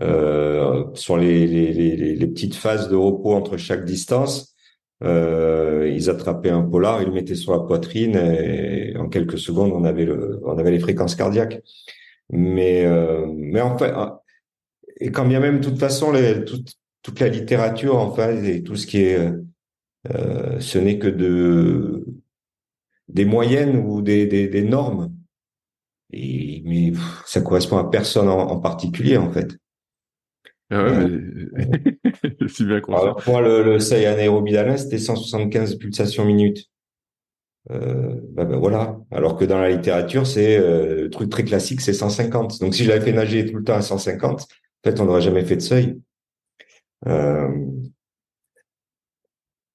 [0.00, 4.54] euh, sur les, les, les, les petites phases de repos entre chaque distance,
[5.04, 9.72] euh, ils attrapaient un polar, ils le mettaient sur la poitrine et en quelques secondes
[9.72, 11.60] on avait le, on avait les fréquences cardiaques.
[12.30, 13.92] Mais euh, mais fait
[15.00, 18.76] et quand bien même de toute façon les, toute, toute la littérature enfin et tout
[18.76, 19.18] ce qui est
[20.10, 22.06] euh, ce n'est que de
[23.08, 25.14] des moyennes ou des, des, des normes.
[26.12, 26.92] Et, mais
[27.26, 29.56] ça correspond à personne en particulier en fait.
[30.70, 36.24] Ah ouais, mais c'est bien Alors, moi, le, le seuil anaérobie d'Alain, c'était 175 pulsations
[36.24, 36.70] minutes.
[37.70, 38.98] Euh, bah, bah, voilà.
[39.10, 42.60] Alors que dans la littérature, c'est euh, le truc très classique, c'est 150.
[42.60, 44.46] Donc si je l'avais fait nager tout le temps à 150, en
[44.84, 46.00] fait, on n'aurait jamais fait de seuil.
[47.06, 47.48] Euh,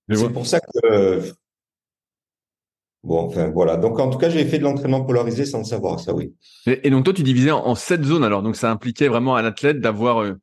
[0.09, 1.21] c'est pour ça que
[3.07, 3.77] Bon, enfin voilà.
[3.77, 6.33] Donc en tout cas, j'ai fait de l'entraînement polarisé sans le savoir, ça oui.
[6.65, 8.43] Et, donc toi, tu divisais en, sept zones alors.
[8.43, 10.33] Donc ça impliquait vraiment à l'athlète d'avoir euh,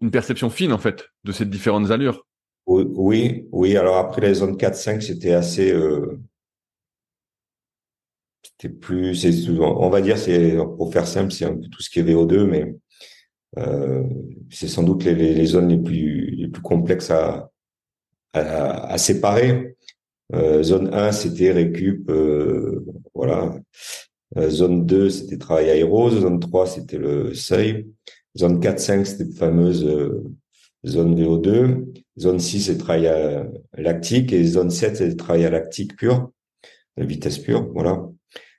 [0.00, 2.24] une perception fine en fait de ces différentes allures.
[2.66, 3.76] Oui, oui.
[3.76, 5.72] Alors après les zones 4, 5, c'était assez.
[5.72, 6.20] Euh...
[8.42, 9.16] C'était plus.
[9.16, 12.04] C'est on va dire, c'est pour faire simple, c'est un peu tout ce qui est
[12.04, 12.76] VO2, mais
[13.58, 14.04] euh,
[14.50, 17.50] c'est sans doute les, les, zones les plus les plus complexes à
[18.34, 19.76] à, à séparer.
[20.34, 23.54] Euh, zone 1, c'était récup, euh, voilà.
[24.36, 26.10] Euh, zone 2, c'était travail aéro.
[26.10, 27.86] Zone 3, c'était le seuil.
[28.36, 30.24] Zone 4, 5, c'était la fameuse euh,
[30.86, 31.84] zone VO2.
[32.18, 34.32] Zone 6, c'est travail à lactique.
[34.32, 36.30] Et zone 7, c'est travail à lactique pur,
[36.96, 38.08] la vitesse pure, voilà.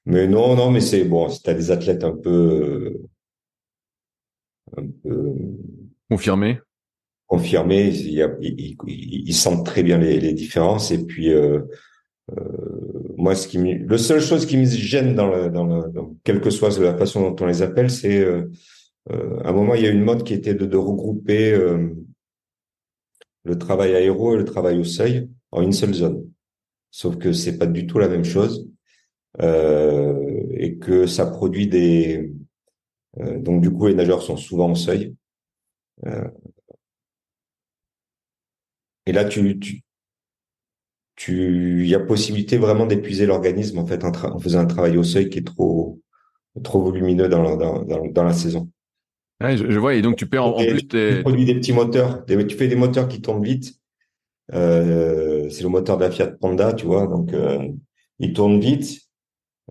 [0.05, 2.99] Mais non, non, mais c'est bon, si des athlètes un peu,
[4.77, 5.33] euh, un peu
[6.09, 6.59] confirmés,
[7.27, 10.91] confirmés, ils, sentent très bien les, les différences.
[10.91, 11.61] Et puis, euh,
[12.37, 15.91] euh, moi, ce qui me, le seule chose qui me gêne dans, le, dans, le,
[15.91, 18.51] dans quelle que soit la façon dont on les appelle, c'est euh,
[19.11, 21.89] euh, à un moment, il y a une mode qui était de, de regrouper euh,
[23.43, 26.29] le travail aéro et le travail au seuil en une seule zone.
[26.91, 28.67] Sauf que c'est pas du tout la même chose
[29.41, 32.31] euh, et que ça produit des
[33.17, 35.15] donc du coup les nageurs sont souvent au seuil.
[36.05, 36.27] Euh,
[39.05, 39.81] et là, tu, tu,
[41.15, 44.97] tu, il y a possibilité vraiment d'épuiser l'organisme en fait en, en, faisant un travail
[44.97, 45.99] au seuil qui est trop,
[46.63, 48.69] trop volumineux dans, dans, dans, dans la saison.
[49.41, 49.95] Ouais, je, vois.
[49.95, 51.17] Et donc, tu perds en, plus tes...
[51.17, 52.23] Tu produis des petits moteurs.
[52.25, 53.73] Des, tu fais des moteurs qui tournent vite.
[54.53, 57.07] Euh, c'est le moteur de la Fiat Panda, tu vois.
[57.07, 57.67] Donc, euh,
[58.19, 59.01] il tourne vite.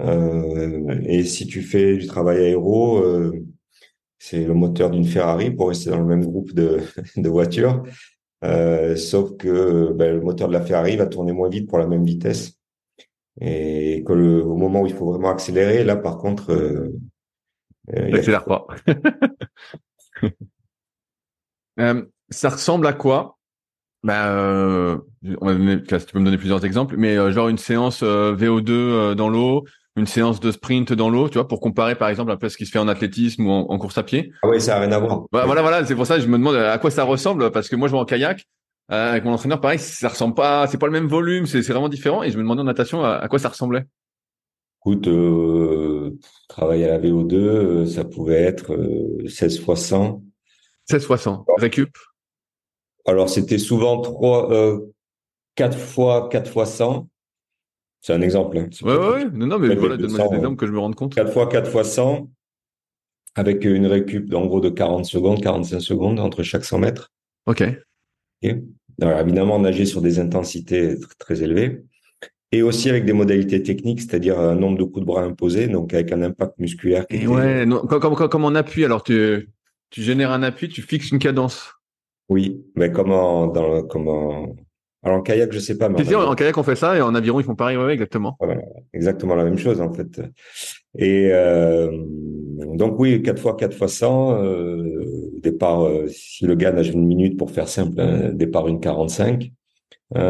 [0.00, 3.32] Euh, et si tu fais du travail aéro, euh,
[4.18, 6.80] c'est le moteur d'une Ferrari pour rester dans le même groupe de,
[7.16, 7.82] de voitures.
[8.44, 11.86] Euh, sauf que ben, le moteur de la Ferrari va tourner moins vite pour la
[11.86, 12.58] même vitesse.
[13.40, 16.90] Et que le, au moment où il faut vraiment accélérer, là, par contre, euh,
[17.92, 18.66] N'accélère pas.
[21.80, 23.38] euh, ça ressemble à quoi?
[24.02, 24.98] Bah, euh,
[25.40, 28.36] on va donner, tu peux me donner plusieurs exemples, mais euh, genre une séance euh,
[28.36, 29.64] VO2 euh, dans l'eau,
[29.96, 32.56] une séance de sprint dans l'eau, tu vois, pour comparer par exemple un peu ce
[32.56, 34.32] qui se fait en athlétisme ou en, course à pied.
[34.42, 35.24] Ah oui, ça n'a rien à voir.
[35.30, 37.68] Voilà, voilà, voilà c'est pour ça que je me demande à quoi ça ressemble parce
[37.68, 38.44] que moi je vais en kayak
[38.90, 41.88] euh, avec mon entraîneur, pareil, ça ressemble pas, c'est pas le même volume, c'est vraiment
[41.88, 42.22] différent.
[42.22, 43.84] Et je me demandais en natation à, quoi ça ressemblait.
[44.82, 48.76] Écoute, euh, travailler à la VO2, euh, ça pouvait être
[49.26, 50.22] 16 fois 100.
[50.90, 51.46] 16 fois 100.
[51.56, 51.96] Récup.
[53.06, 54.92] Alors c'était souvent trois, euh,
[55.56, 57.08] 4 fois 4 fois 100.
[58.04, 58.58] C'est un exemple.
[58.58, 58.68] Hein.
[58.82, 61.14] Ouais, ouais, ouais, Non, non, mais voilà, donne-moi des exemples que je me rende compte.
[61.14, 62.28] 4 fois 4 fois 100
[63.34, 67.12] avec une récup en gros de 40 secondes, 45 secondes entre chaque 100 mètres.
[67.46, 67.62] Ok.
[69.00, 71.82] Alors, évidemment, nager sur des intensités très élevées
[72.52, 75.94] et aussi avec des modalités techniques, c'est-à-dire un nombre de coups de bras imposés, donc
[75.94, 77.06] avec un impact musculaire.
[77.06, 79.48] Qui et ouais, comme, comme, comme, on appuie, alors tu,
[79.88, 81.72] tu génères un appui, tu fixes une cadence.
[82.28, 84.54] Oui, mais dans comment
[85.04, 85.88] alors en kayak, je sais pas.
[85.90, 88.38] Mais en, kayak, on fait ça et en aviron, ils font pareil, ouais, exactement.
[88.94, 90.22] exactement la même chose en fait.
[90.96, 91.90] Et euh,
[92.74, 95.04] donc oui, 4 fois 4 fois 100, euh,
[95.42, 99.50] départ, euh, si le gars nage une minute pour faire simple, hein, départ une 45,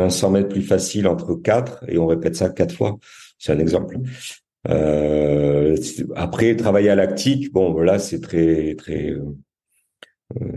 [0.09, 2.99] 100 mètres plus facile entre 4 et on répète ça 4 fois.
[3.39, 3.99] C'est un exemple.
[4.69, 5.77] Euh,
[6.17, 9.13] après, travailler à lactique, bon, là, c'est très, très,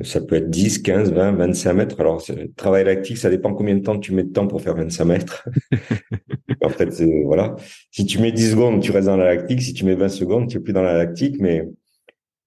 [0.03, 1.99] ça peut être 10, 15, 20, 25 mètres.
[1.99, 2.23] Alors,
[2.55, 5.47] travail lactique, ça dépend combien de temps tu mets de temps pour faire 25 mètres.
[6.63, 6.89] en fait,
[7.25, 7.55] voilà.
[7.91, 9.61] Si tu mets 10 secondes, tu restes dans la lactique.
[9.61, 11.37] Si tu mets 20 secondes, tu es plus dans la lactique.
[11.39, 11.63] Mais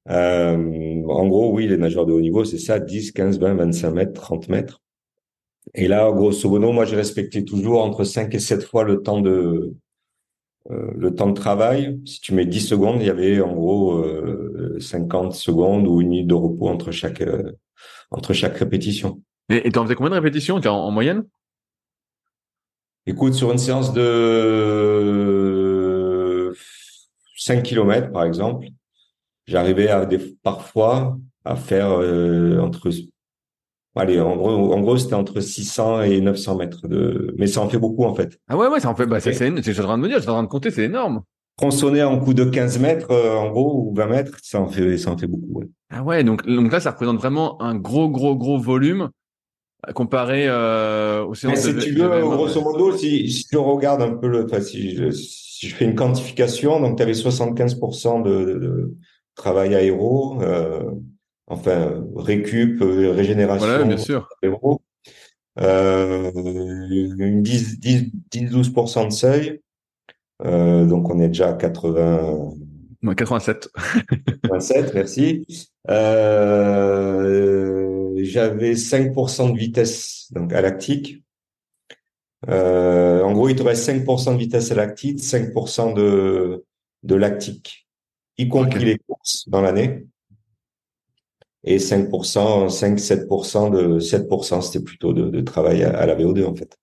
[0.08, 3.90] euh, en gros, oui, les nageurs de haut niveau, c'est ça, 10, 15, 20, 25
[3.92, 4.82] mètres, 30 mètres.
[5.74, 9.20] Et là, grosso modo, moi, j'ai respecté toujours entre 5 et 7 fois le temps
[9.20, 9.74] de,
[10.70, 13.94] euh, le temps de travail, si tu mets 10 secondes, il y avait en gros
[13.94, 14.49] euh,
[14.80, 17.52] 50 secondes ou une minute de repos entre chaque euh,
[18.10, 19.22] entre chaque répétition.
[19.48, 21.24] Et tu en faisais combien de répétitions en, en, moyenne?
[23.06, 24.12] Écoute, sur une séance de
[27.36, 28.66] 5 km par exemple,
[29.46, 32.90] j'arrivais à des, parfois à faire euh, entre
[33.96, 37.68] Allez, en gros, en gros, c'était entre 600 et 900 mètres de, mais ça en
[37.68, 38.38] fait beaucoup, en fait.
[38.48, 40.02] Ah ouais, ouais, ça en fait, bah, c'est, c'est, c'est, je suis en train de
[40.02, 41.22] me dire, je suis en train de compter, c'est énorme.
[41.60, 44.96] Tronçonner en coup de 15 mètres, euh, en gros, ou 20 mètres, ça en fait,
[44.96, 45.66] ça en fait beaucoup, ouais.
[45.90, 49.10] Ah ouais, donc, donc là, ça représente vraiment un gros, gros, gros volume
[49.86, 54.12] euh, comparé euh, au séances si tu veux, grosso modo, si, si tu regardes un
[54.12, 58.30] peu le, enfin, si je, si je fais une quantification, donc tu avais 75% de,
[58.30, 58.94] de, de,
[59.34, 60.82] travail aéro, euh,
[61.46, 63.66] enfin récup, euh, régénération.
[63.66, 64.28] Voilà, bien sûr.
[65.58, 69.60] Euh, une 10-12% de seuil.
[70.44, 72.54] Euh, donc on est déjà à 80.
[73.16, 73.68] 87.
[74.42, 75.46] 87, merci.
[75.88, 77.00] Euh,
[78.16, 81.22] J'avais 5% de vitesse donc à lactique.
[82.48, 86.64] Euh, en gros, il te reste 5% de vitesse à lactique, 5% de,
[87.02, 87.86] de lactique,
[88.38, 90.06] y compris les courses dans l'année
[91.64, 96.78] et 5%, 5-7% de 7%, c'était plutôt de, de, travail à, la VO2 en fait.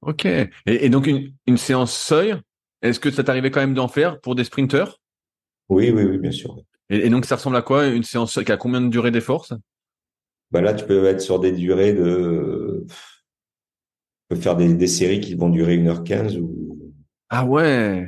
[0.00, 0.24] Ok.
[0.24, 2.34] Et, et donc une, une, séance seuil,
[2.82, 5.00] est-ce que ça t'arrivait quand même d'en faire pour des sprinteurs?
[5.68, 6.56] Oui, oui, oui, bien sûr.
[6.90, 9.46] Et, et, donc ça ressemble à quoi une séance qui a combien de durée d'effort
[10.50, 12.86] ben Là, tu peux être sur des durées de...
[12.88, 16.92] Tu peux faire des, des séries qui vont durer 1h15 ou...
[17.30, 18.06] Ah ouais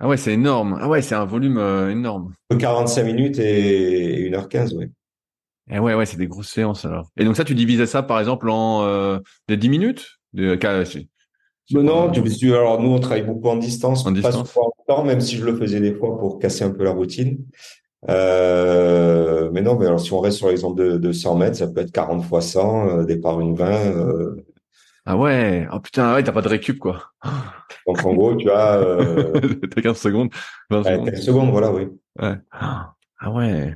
[0.00, 0.78] ah ouais, c'est énorme.
[0.80, 2.32] Ah ouais, c'est un volume euh, énorme.
[2.56, 4.86] 45 minutes et 1h15, ouais.
[5.70, 7.10] Et eh ouais, ouais, c'est des grosses séances alors.
[7.16, 10.06] Et donc ça, tu divisais ça par exemple en euh, des 10 minutes?
[10.32, 10.56] De,
[11.72, 14.52] non, tu, alors nous on travaille beaucoup en distance, en distance.
[14.52, 16.92] pas en temps, même si je le faisais des fois pour casser un peu la
[16.92, 17.38] routine.
[18.08, 21.66] Euh, mais non, mais alors si on reste sur l'exemple de, de 100 mètres, ça
[21.66, 23.70] peut être 40 fois 100, euh, départ une 20.
[23.70, 24.46] Euh,
[25.04, 27.10] ah ouais, oh putain, ouais, t'as pas de récup quoi.
[27.86, 28.76] Donc en gros, tu as.
[28.76, 29.32] Euh...
[29.74, 30.28] t'as 15 secondes.
[30.70, 31.10] 20 ouais, secondes.
[31.10, 31.88] 15 secondes, voilà, oui.
[32.20, 32.34] Ouais.
[32.52, 33.74] Ah ouais.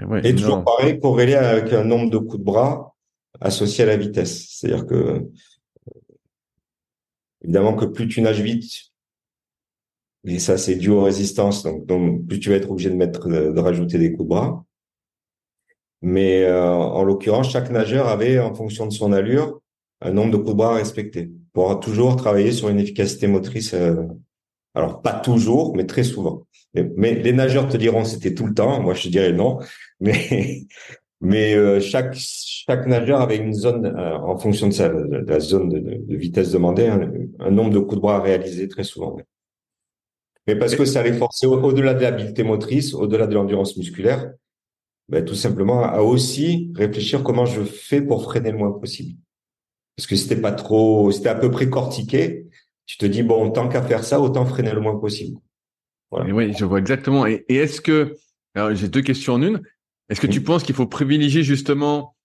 [0.00, 2.94] Et, ouais, Et toujours pareil, corrélé avec un nombre de coups de bras
[3.40, 4.46] associé à la vitesse.
[4.50, 5.26] C'est-à-dire que,
[7.48, 8.70] évidemment, que plus tu nages vite,
[10.26, 13.58] et ça c'est dû aux résistances, donc, plus tu vas être obligé de mettre, de,
[13.58, 14.64] rajouter des coups de bras.
[16.02, 19.60] Mais euh, en l'occurrence, chaque nageur avait, en fonction de son allure,
[20.02, 23.72] un nombre de coups de bras à respecter pour toujours travailler sur une efficacité motrice.
[23.74, 24.04] Euh,
[24.74, 26.46] alors pas toujours, mais très souvent.
[26.74, 28.80] Mais, les nageurs te diront c'était tout le temps.
[28.82, 29.58] Moi je dirais non.
[30.00, 30.66] Mais
[31.20, 35.40] mais euh, chaque chaque nageur avait une zone euh, en fonction de, sa, de la
[35.40, 39.16] zone de, de vitesse demandée, un, nombre de coups de bras à réaliser très souvent.
[40.46, 44.32] Mais parce que ça les forçait au-delà de l'habileté motrice, au-delà de l'endurance musculaire,
[45.08, 49.18] ben, tout simplement à aussi réfléchir comment je fais pour freiner le moins possible
[49.98, 52.46] parce que c'était pas trop, c'était à peu près cortiqué.
[52.86, 55.40] tu te dis bon, tant qu'à faire ça, autant freiner le moins possible.
[56.12, 57.26] oui, je vois exactement.
[57.26, 58.14] Et, est-ce que,
[58.54, 59.60] alors j'ai deux questions en une.
[60.08, 62.16] Est-ce que tu penses qu'il faut privilégier justement,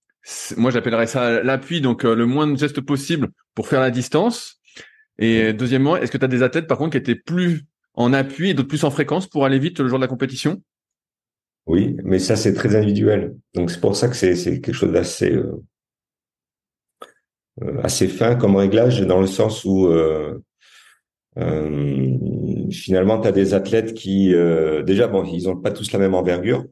[0.58, 4.60] moi j'appellerais ça l'appui, donc euh, le moins de gestes possible pour faire la distance?
[5.20, 8.50] Et deuxièmement, est-ce que tu as des athlètes par contre qui étaient plus en appui
[8.50, 10.62] et d'autres plus en fréquence pour aller vite le jour de la compétition?
[11.66, 13.36] Oui, mais ça c'est très individuel.
[13.54, 15.64] Donc c'est pour ça que c'est quelque chose d'assez euh,
[17.62, 20.40] euh, assez fin comme réglage dans le sens où euh,
[22.72, 24.36] finalement, tu as des athlètes qui,
[24.86, 26.66] déjà, bon, ils ont pas tous la même envergure.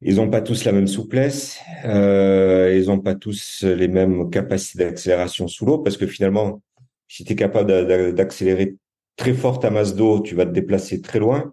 [0.00, 1.60] Ils n'ont pas tous la même souplesse.
[1.84, 6.60] Euh, ils n'ont pas tous les mêmes capacités d'accélération sous l'eau parce que finalement,
[7.08, 8.76] si tu es capable d'accélérer
[9.16, 11.52] très fort ta masse d'eau, tu vas te déplacer très loin.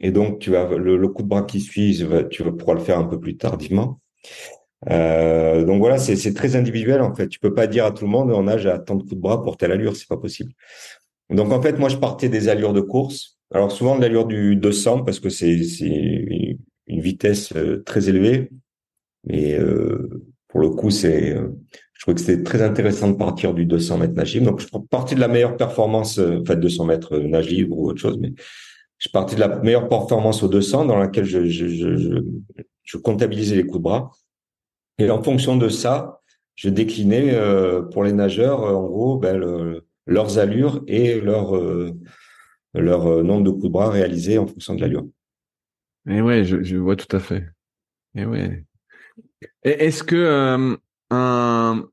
[0.00, 3.20] Et donc, tu le, coup de bras qui suit, tu pouvoir le faire un peu
[3.20, 4.00] plus tardivement.
[4.88, 7.28] Euh, donc voilà, c'est très individuel en fait.
[7.28, 9.20] Tu peux pas dire à tout le monde on nage à tant de coups de
[9.20, 10.52] bras pour telle allure, c'est pas possible.
[11.28, 13.38] Donc en fait, moi je partais des allures de course.
[13.52, 15.56] Alors souvent de l'allure du 200 parce que c'est
[17.00, 18.50] vitesse euh, très élevée.
[19.24, 20.08] Mais euh,
[20.48, 21.36] pour le coup, c'est
[22.00, 24.46] je trouvais que c'était très intéressant de partir du 200 mètres nage libre.
[24.46, 28.00] Donc je partais de la meilleure performance, en fait 200 mètres nage libre ou autre
[28.00, 28.32] chose, mais
[29.00, 32.22] je partais de la meilleure performance au 200 dans laquelle je,
[33.02, 34.12] comptabilisais les coups de bras.
[34.98, 36.20] Et en fonction de ça,
[36.54, 41.92] je déclinais euh, pour les nageurs, euh, en gros, ben, leurs allures et euh,
[42.74, 45.06] leur nombre de coups de bras réalisés en fonction de l'allure.
[46.08, 47.44] Et ouais, je, je, vois tout à fait.
[48.14, 48.64] Et ouais.
[49.62, 50.78] Est-ce que
[51.10, 51.84] un,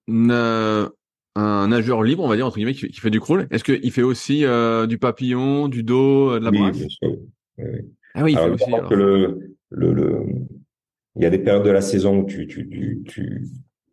[1.36, 4.04] un nageur libre, on va dire entre guillemets, qui, fait du crawl, est-ce qu'il fait
[4.04, 4.46] aussi
[4.88, 7.18] du papillon, du dos, de la oui, Bien sûr.
[8.16, 8.72] Ah oui, il fait aussi.
[8.92, 10.24] le, le,
[11.18, 13.48] il y a des périodes de la saison où tu, tu, tu, tu,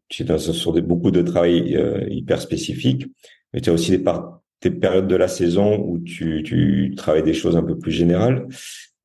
[0.08, 3.06] tu es sur des, beaucoup de travail euh, hyper spécifiques,
[3.52, 4.04] mais tu as aussi des,
[4.60, 8.46] des périodes de la saison où tu, tu travailles des choses un peu plus générales,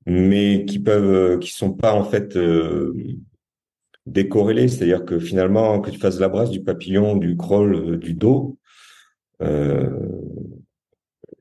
[0.10, 2.93] mais qui peuvent, euh, qui sont pas en fait euh,
[4.06, 4.67] décorrélées.
[4.67, 8.58] C'est-à-dire que finalement, que tu fasses la brasse, du papillon, du crawl, euh, du dos,
[9.41, 9.89] euh,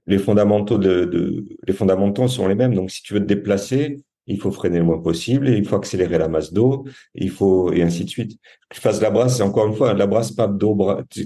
[0.06, 2.74] les fondamentaux de, de, les fondamentaux sont les mêmes.
[2.74, 5.76] Donc, si tu veux te déplacer, il faut freiner le moins possible, et il faut
[5.76, 8.38] accélérer la masse d'eau, il faut et ainsi de suite.
[8.68, 10.76] Que tu fasses la brasse, c'est encore une fois la brasse, pas d'eau,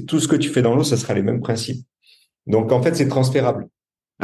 [0.07, 1.85] tout ce que tu fais dans l'eau, ça sera les mêmes principes.
[2.47, 3.67] Donc en fait, c'est transférable.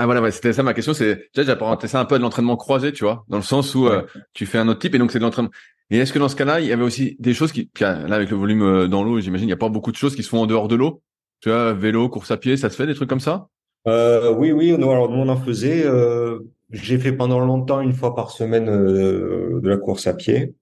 [0.01, 0.95] Ah voilà, c'était ça ma question.
[0.95, 3.89] C'est déjà j'apparentais ça un peu de l'entraînement croisé, tu vois, dans le sens où
[3.89, 5.51] euh, tu fais un autre type et donc c'est de l'entraînement.
[5.91, 8.31] Et est-ce que dans ce cas-là, il y avait aussi des choses qui, là avec
[8.31, 10.29] le volume euh, dans l'eau, j'imagine, il n'y a pas beaucoup de choses qui se
[10.29, 11.03] font en dehors de l'eau?
[11.41, 13.49] Tu vois, vélo, course à pied, ça se fait des trucs comme ça?
[13.89, 14.77] Euh, Oui, oui.
[14.79, 15.85] Nous, alors nous on en faisait.
[15.85, 16.39] Euh,
[16.71, 20.55] j'ai fait pendant longtemps une fois par semaine euh, de la course à pied.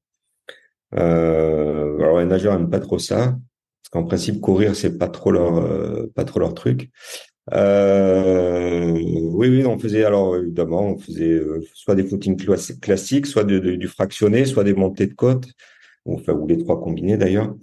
[0.94, 5.32] Euh, alors les nageurs n'aiment pas trop ça, parce qu'en principe courir c'est pas trop
[5.32, 6.90] leur euh, pas trop leur truc.
[7.54, 12.36] Euh, oui, oui, on faisait alors évidemment, on faisait euh, soit des footings
[12.80, 15.46] classiques, soit du fractionné, soit des montées de côte,
[16.04, 17.54] enfin ou les trois combinés d'ailleurs.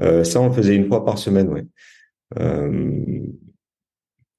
[0.00, 1.64] ça, on le faisait une fois par semaine, ouais.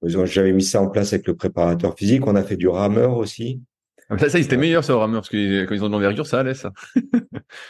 [0.04, 2.28] J'avais mis ça en place avec le préparateur physique.
[2.28, 3.62] On a fait du rameur aussi.
[4.10, 6.42] Ah, ça, ça, c'était meilleur sur rameur parce que quand ils ont de l'envergure, ça
[6.42, 6.72] allait ça.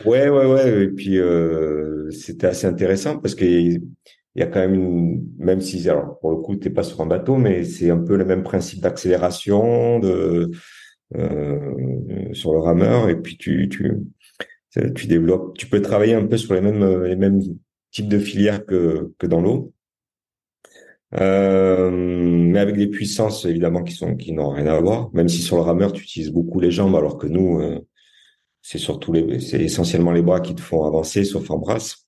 [0.06, 0.84] ouais, ouais, ouais.
[0.84, 3.36] Et puis euh, c'était assez intéressant parce
[4.36, 7.02] qu'il y a quand même une, même si alors pour le coup t'es pas sur
[7.02, 10.52] un bateau, mais c'est un peu le même principe d'accélération de
[11.16, 13.10] euh, sur le rameur.
[13.10, 13.94] Et puis tu tu
[14.94, 17.42] tu développes, tu peux travailler un peu sur les mêmes les mêmes
[17.92, 19.74] types de filières que que dans l'eau.
[21.20, 25.10] Euh, mais avec des puissances évidemment qui sont qui n'ont rien à voir.
[25.14, 27.80] Même si sur le rameur tu utilises beaucoup les jambes, alors que nous euh,
[28.62, 32.06] c'est surtout les c'est essentiellement les bras qui te font avancer, sauf en brasse.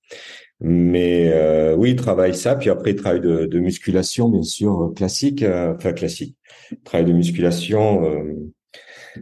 [0.60, 4.92] Mais euh, oui, il travaille ça, puis après il travaille de, de musculation bien sûr
[4.96, 6.36] classique, euh, enfin classique,
[6.84, 8.04] travail de musculation.
[8.06, 8.34] Euh,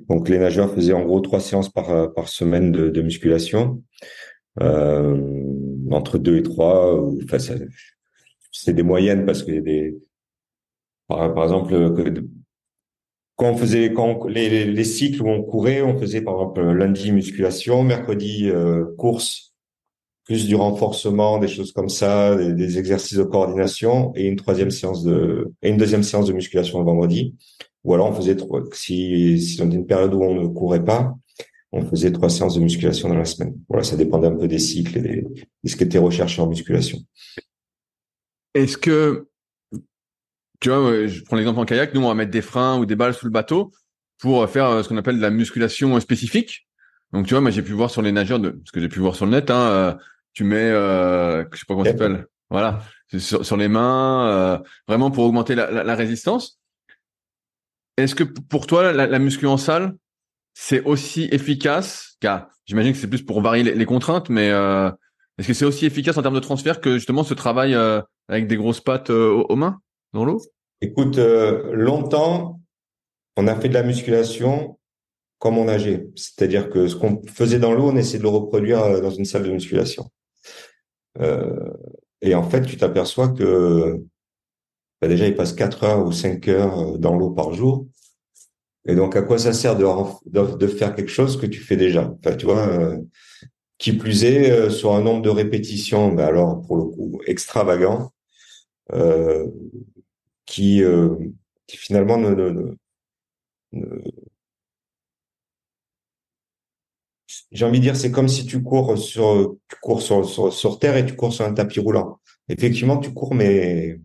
[0.07, 3.83] donc les nageurs faisaient en gros trois séances par par semaine de, de musculation,
[4.59, 7.03] entre deux et trois.
[7.23, 7.37] Enfin,
[8.51, 9.97] c'est des moyennes parce que des,
[11.07, 11.73] par, par exemple,
[13.35, 17.11] quand on faisait quand les, les, cycles où on courait, on faisait par exemple lundi
[17.11, 19.44] musculation, mercredi euh, course,
[20.25, 25.03] plus du renforcement, des choses comme ça, des, exercices de coordination et une troisième séance
[25.03, 27.35] de et une deuxième séance de musculation le vendredi.
[27.83, 31.15] Ou alors on faisait trois, si si on une période où on ne courait pas,
[31.71, 33.55] on faisait trois séances de musculation dans la semaine.
[33.69, 36.47] Voilà, ça dépendait un peu des cycles et des, de ce qui était recherché en
[36.47, 36.97] musculation.
[38.55, 39.27] Est-ce que,
[40.59, 42.95] tu vois, je prends l'exemple en kayak, nous on va mettre des freins ou des
[42.95, 43.71] balles sous le bateau
[44.17, 46.67] pour faire euh, ce qu'on appelle de la musculation spécifique.
[47.13, 48.99] Donc tu vois, moi j'ai pu voir sur les nageurs, de, ce que j'ai pu
[48.99, 49.93] voir sur le net, hein, euh,
[50.35, 52.81] tu mets, euh, je sais pas comment ça s'appelle, voilà,
[53.17, 56.59] sur, les mains, euh, vraiment pour augmenter la, résistance.
[57.97, 59.95] Est-ce que pour toi, la, la muscu en salle,
[60.53, 64.91] c'est aussi efficace Car j'imagine que c'est plus pour varier les, contraintes, mais euh,
[65.37, 67.73] est-ce que c'est aussi efficace en termes de transfert que justement ce travail
[68.27, 69.79] avec des grosses pattes aux, mains
[70.13, 70.41] dans l'eau?
[70.81, 72.59] Écoute, longtemps,
[73.37, 74.77] on a fait de la musculation
[75.39, 76.07] comme on nageait.
[76.15, 79.43] C'est-à-dire que ce qu'on faisait dans l'eau, on essayait de le reproduire dans une salle
[79.43, 80.09] de musculation.
[81.19, 81.71] Euh,
[82.21, 84.01] et en fait, tu t'aperçois que
[85.01, 87.87] bah déjà, il passe 4 heures ou 5 heures euh, dans l'eau par jour.
[88.87, 92.13] Et donc, à quoi ça sert de, faire quelque chose que tu fais déjà?
[92.19, 92.97] Enfin, tu vois, euh,
[93.77, 98.11] qui plus est, sur un nombre de répétitions, bah alors, pour le coup, extravagant,
[98.93, 99.47] euh,
[100.45, 100.83] qui,
[101.67, 102.75] qui finalement ne, ne,
[103.73, 103.85] ne,
[107.51, 110.97] j'ai envie de dire, c'est comme si tu cours sur, tu cours sur, sur, terre
[110.97, 112.19] et tu cours sur un tapis roulant.
[112.49, 113.99] Effectivement, tu cours, mais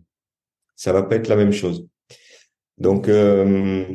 [0.75, 1.87] ça va pas être la même chose.
[2.77, 3.85] Donc, euh,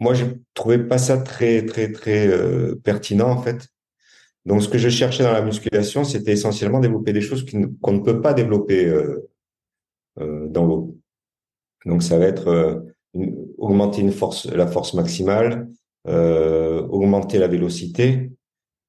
[0.00, 0.24] moi, je
[0.54, 3.68] trouvais pas ça très, très, très euh, pertinent en fait.
[4.46, 7.44] Donc, ce que je cherchais dans la musculation, c'était essentiellement développer des choses
[7.82, 9.28] qu'on ne peut pas développer euh,
[10.20, 10.98] euh, dans l'eau.
[11.84, 12.84] Donc, ça va être
[13.58, 15.68] augmenter une force, la force maximale,
[16.08, 18.30] euh, augmenter la vélocité,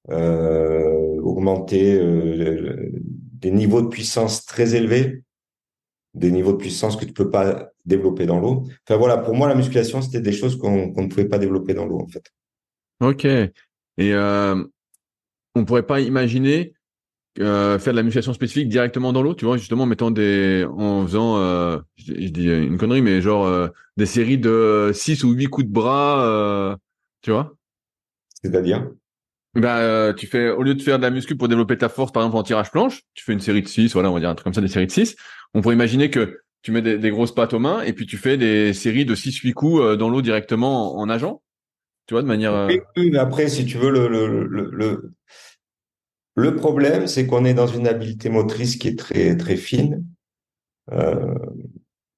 [0.10, 5.22] euh, augmenter euh, des niveaux de puissance très élevés,
[6.14, 8.64] des niveaux de puissance que tu peux pas développer dans l'eau.
[8.88, 11.86] Enfin voilà, pour moi la musculation c'était des choses qu'on ne pouvait pas développer dans
[11.86, 12.24] l'eau en fait.
[13.02, 13.26] Ok.
[13.26, 13.52] Et
[14.00, 14.64] euh,
[15.56, 16.74] on pourrait pas imaginer
[17.38, 20.66] faire de la musculation spécifique directement dans l'eau, tu vois, justement en des,
[21.06, 21.38] faisant,
[21.96, 26.78] je, dis une connerie, mais genre des séries de 6 ou 8 coups de bras
[27.22, 27.56] tu vois?
[28.42, 28.90] C'est-à-dire?
[29.56, 32.12] Bah, euh, tu fais au lieu de faire de la muscu pour développer ta force,
[32.12, 34.30] par exemple en tirage planche, tu fais une série de 6, voilà, on va dire
[34.30, 35.16] un truc comme ça, des séries de 6.
[35.54, 38.38] On pourrait imaginer que tu mets des, grosses pattes aux mains et puis tu fais
[38.38, 41.42] des séries de 6-8 coups euh, dans l'eau directement en, nageant.
[42.06, 42.54] Tu vois, de manière.
[42.54, 42.68] Euh,
[42.98, 45.12] oui, mais après, si tu veux, le, le, le,
[46.36, 50.06] le, problème, c'est qu'on est dans une habileté motrice qui est très, très fine.
[50.92, 51.36] Euh,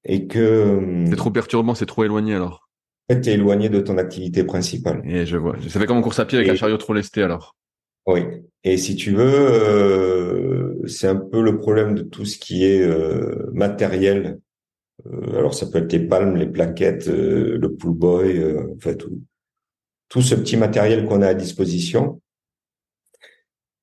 [0.04, 1.04] et que.
[1.08, 2.68] C'est trop perturbant, c'est trop éloigné alors
[3.08, 5.02] tu es éloigné de ton activité principale.
[5.04, 5.56] Et je vois.
[5.68, 7.56] Ça fait comme en course à pied avec un chariot trop lesté alors.
[8.06, 8.22] Oui.
[8.64, 12.82] Et si tu veux, euh, c'est un peu le problème de tout ce qui est
[12.82, 14.40] euh, matériel.
[15.06, 18.42] Euh, alors ça peut être les palmes, les plaquettes, le pull boy,
[18.72, 19.20] en fait tout,
[20.08, 22.20] tout ce petit matériel qu'on a à disposition.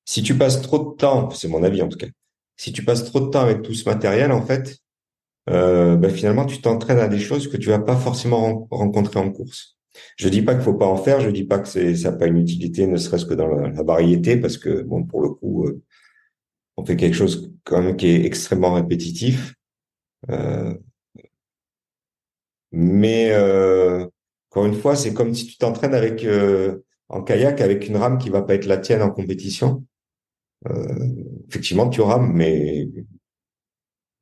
[0.05, 2.07] Si tu passes trop de temps, c'est mon avis en tout cas,
[2.55, 4.80] si tu passes trop de temps avec tout ce matériel, en fait,
[5.50, 9.32] euh, ben finalement, tu t'entraînes à des choses que tu vas pas forcément rencontrer en
[9.32, 9.78] course.
[10.18, 12.18] Je dis pas qu'il faut pas en faire, je dis pas que c'est ça n'a
[12.18, 15.66] pas une utilité, ne serait-ce que dans la, variété, parce que bon, pour le coup,
[15.66, 15.82] euh,
[16.78, 19.56] on fait quelque chose quand même qui est extrêmement répétitif.
[20.30, 20.74] Euh,
[22.72, 24.06] mais euh,
[24.50, 26.80] encore une fois, c'est comme si tu t'entraînes avec euh,
[27.10, 29.86] en kayak avec une rame qui va pas être la tienne en compétition.
[31.47, 32.88] effectivement, tu rames, mais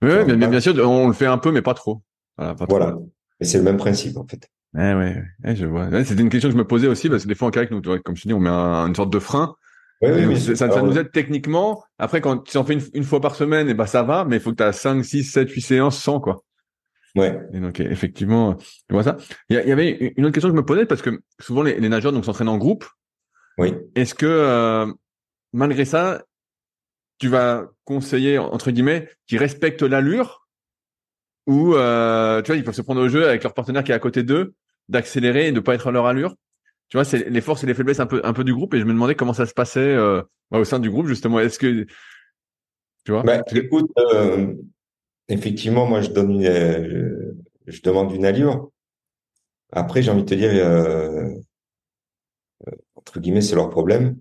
[0.02, 2.02] oui, bien, bien, sûr, on le fait un peu, mais pas trop.
[2.38, 2.56] Voilà.
[2.56, 2.98] Pas voilà.
[3.40, 4.50] Et c'est le même principe, en fait.
[4.76, 5.90] Eh ouais, ouais, je vois.
[6.04, 7.82] C'était une question que je me posais aussi, parce que des fois, en kayak, nous,
[7.82, 9.56] comme je te dis, on met une sorte de frein.
[10.02, 11.84] Oui, oui, ça, ça, nous aide techniquement.
[11.98, 14.36] Après, quand tu en fais une, fois par semaine, et eh ben, ça va, mais
[14.36, 16.44] il faut que tu as 5, 6, 7, 8 séances sans, quoi.
[17.16, 17.40] Ouais.
[17.54, 19.18] Et donc, effectivement, tu vois ça.
[19.50, 21.90] Il y, avait une autre question que je me posais, parce que souvent, les, les
[21.90, 22.86] nageurs, donc, s'entraînent en groupe.
[23.58, 23.74] Oui.
[23.96, 24.86] Est-ce que, euh,
[25.52, 26.22] malgré ça,
[27.20, 30.48] tu vas conseiller entre guillemets qui respectent l'allure
[31.48, 33.96] ou euh, tu vois ils peuvent se prendre au jeu avec leur partenaire qui est
[33.96, 34.54] à côté d'eux
[34.90, 36.36] d'accélérer et de pas être à leur allure.
[36.90, 38.80] Tu vois c'est les forces et les faiblesses un peu un peu du groupe et
[38.80, 41.40] je me demandais comment ça se passait euh, bah, au sein du groupe justement.
[41.40, 41.86] Est-ce que
[43.04, 43.24] tu vois?
[43.24, 44.54] Bah, écoute euh,
[45.28, 47.34] effectivement moi je donne une je,
[47.68, 48.70] je, demande une allure.
[49.72, 51.34] Après j'ai envie de te dire euh,
[52.96, 54.18] entre guillemets c'est leur problème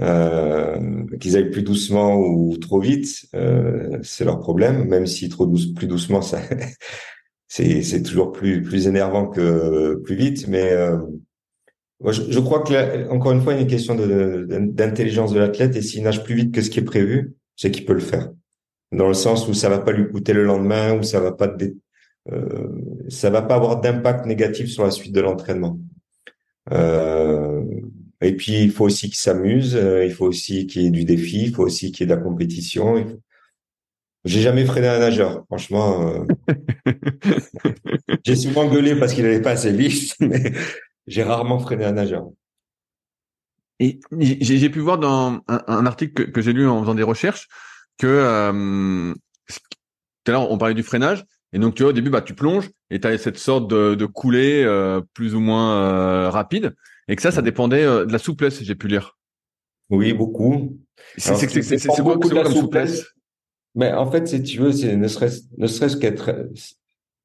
[0.00, 4.84] euh, qu'ils aillent plus doucement ou trop vite, euh, c'est leur problème.
[4.88, 6.40] Même si trop douce, plus doucement, ça,
[7.48, 10.48] c'est c'est toujours plus plus énervant que plus vite.
[10.48, 10.98] Mais euh,
[12.00, 15.40] moi, je, je, crois que encore une fois, il y une question d'intelligence de, de
[15.40, 15.76] l'athlète.
[15.76, 18.30] Et s'il nage plus vite que ce qui est prévu, c'est qu'il peut le faire.
[18.92, 21.48] Dans le sens où ça va pas lui coûter le lendemain, ou ça va pas
[22.30, 22.68] euh,
[23.08, 25.78] ça va pas avoir d'impact négatif sur la suite de l'entraînement.
[26.70, 27.51] Euh,
[28.22, 31.04] et puis, il faut aussi qu'il s'amuse, euh, il faut aussi qu'il y ait du
[31.04, 33.04] défi, il faut aussi qu'il y ait de la compétition.
[34.24, 36.08] J'ai jamais freiné un nageur, franchement.
[36.08, 36.24] Euh.
[38.24, 40.52] j'ai souvent gueulé parce qu'il n'allait pas assez vite, mais
[41.06, 42.28] j'ai rarement freiné un nageur.
[43.80, 47.48] Et j'ai pu voir dans un, article que, j'ai lu en faisant des recherches
[47.98, 49.12] que euh,
[50.24, 51.24] tout à l'heure, on parlait du freinage.
[51.52, 53.94] Et donc, tu vois, au début, bah, tu plonges et tu as cette sorte de,
[53.94, 56.74] de coulée euh, plus ou moins euh, rapide.
[57.08, 59.18] Et que ça, ça dépendait euh, de la souplesse, j'ai pu lire.
[59.90, 60.78] Oui, beaucoup.
[61.16, 61.32] C'est
[61.88, 63.04] quoi, beaucoup comme souplesse,
[63.74, 66.48] Mais en fait, si tu veux, c'est ne serait-ce ne serait-ce qu'être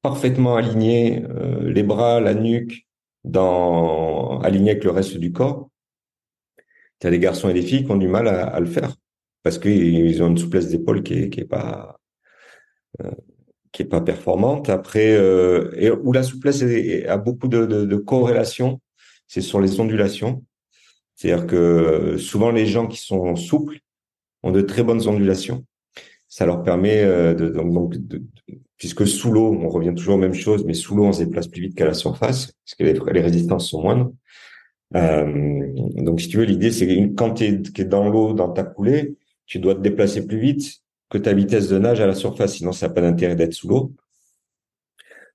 [0.02, 1.24] parfaitement aligné,
[1.62, 2.86] les bras, la nuque,
[3.24, 5.70] dans aligné avec le reste du corps.
[7.00, 8.94] Tu as des garçons et des filles qui ont du mal à, à le faire
[9.42, 11.98] parce qu'ils ont une souplesse d'épaule qui est, qui est pas
[13.00, 13.10] euh,
[13.72, 14.68] qui est pas performante.
[14.70, 18.80] Après, euh, et, où la souplesse a beaucoup de, de, de corrélation,
[19.28, 20.44] c'est sur les ondulations.
[21.14, 23.78] C'est-à-dire que souvent les gens qui sont souples
[24.42, 25.64] ont de très bonnes ondulations.
[26.28, 27.96] Ça leur permet euh, de, donc,
[28.76, 31.48] puisque sous l'eau, on revient toujours aux mêmes choses, mais sous l'eau, on se déplace
[31.48, 34.12] plus vite qu'à la surface, parce que les, résistances sont moindres.
[34.94, 35.66] Euh,
[35.96, 39.16] donc, si tu veux, l'idée, c'est que quand tu es, dans l'eau, dans ta coulée,
[39.46, 42.72] tu dois te déplacer plus vite que ta vitesse de nage à la surface, sinon
[42.72, 43.92] ça n'a pas d'intérêt d'être sous l'eau.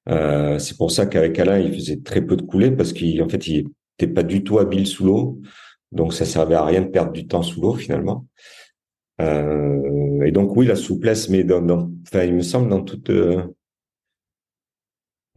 [0.09, 3.47] Euh, c'est pour ça qu'avec Alain, il faisait très peu de coulées parce qu'en fait,
[3.47, 3.69] il
[3.99, 5.41] n'était pas du tout habile sous l'eau.
[5.91, 8.25] Donc, ça servait à rien de perdre du temps sous l'eau finalement.
[9.21, 13.09] Euh, et donc, oui, la souplesse, mais dans, dans enfin, il me semble dans toute
[13.09, 13.43] euh,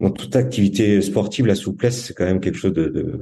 [0.00, 3.20] dans toute activité sportive, la souplesse, c'est quand même quelque chose de, de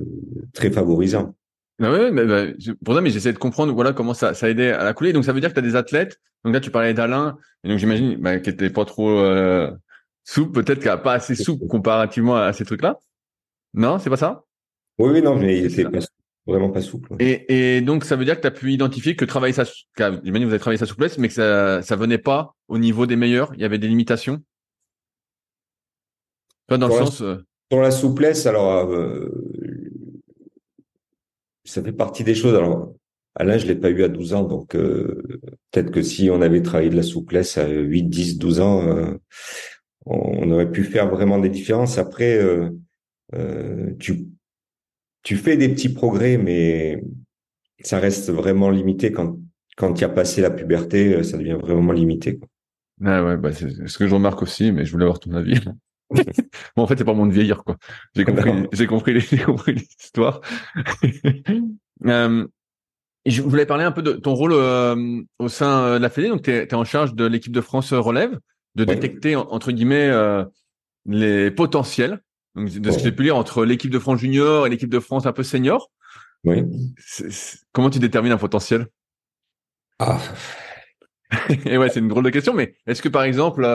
[0.53, 1.35] très favorisant.
[1.83, 2.45] Ah ouais, mais, bah,
[2.85, 5.13] pour ça, mais j'essaie de comprendre voilà comment ça, ça aidait à la coulée.
[5.13, 6.21] Donc ça veut dire que tu as des athlètes.
[6.45, 9.71] Donc là, tu parlais d'Alain, et donc j'imagine bah, qu'il était pas trop euh,
[10.25, 12.99] souple, peut-être qu'il a pas assez souple comparativement à ces trucs-là.
[13.73, 14.45] Non, c'est pas ça?
[14.99, 15.85] Oui, oui, non, mais il était
[16.47, 17.15] vraiment pas souple.
[17.19, 20.23] Et, et donc ça veut dire que tu as pu identifier que travailler sa, j'imagine
[20.25, 23.17] que vous avez travaillé sa souplesse, mais que ça, ça venait pas au niveau des
[23.17, 23.53] meilleurs?
[23.55, 24.41] Il y avait des limitations?
[26.67, 27.21] Pas dans le sens.
[27.23, 27.37] Euh,
[27.73, 29.29] sur la souplesse, alors euh,
[31.65, 32.55] ça fait partie des choses.
[32.55, 32.95] Alors,
[33.35, 35.23] Alain, je l'ai pas eu à 12 ans, donc euh,
[35.71, 39.19] peut-être que si on avait travaillé de la souplesse à 8, 10, 12 ans, euh,
[40.07, 41.99] on aurait pu faire vraiment des différences.
[41.99, 42.71] Après, euh,
[43.99, 44.27] tu,
[45.25, 47.03] tu fais des petits progrès, mais
[47.81, 49.39] ça reste vraiment limité quand
[49.77, 52.39] quand tu as passé la puberté, ça devient vraiment limité.
[53.05, 55.61] Ah ouais, bah c'est ce que je remarque aussi, mais je voulais avoir ton avis.
[56.77, 57.77] bon, en fait, c'est pas mon de vieillir, quoi.
[58.15, 60.41] J'ai compris, j'ai compris, j'ai compris l'histoire.
[62.07, 62.47] euh,
[63.27, 66.29] je voulais parler un peu de ton rôle euh, au sein euh, de la Fédé.
[66.29, 68.39] Donc, tu es, en charge de l'équipe de France relève,
[68.75, 70.45] de détecter entre guillemets euh,
[71.07, 72.21] les potentiels.
[72.55, 75.01] Donc, de ce que j'ai pu lire entre l'équipe de France junior et l'équipe de
[75.01, 75.91] France un peu senior.
[76.45, 76.63] Oui.
[77.73, 78.87] comment tu détermines un potentiel?
[79.99, 80.21] Ah.
[81.65, 82.53] et ouais, c'est une drôle de question.
[82.53, 83.67] Mais est-ce que par exemple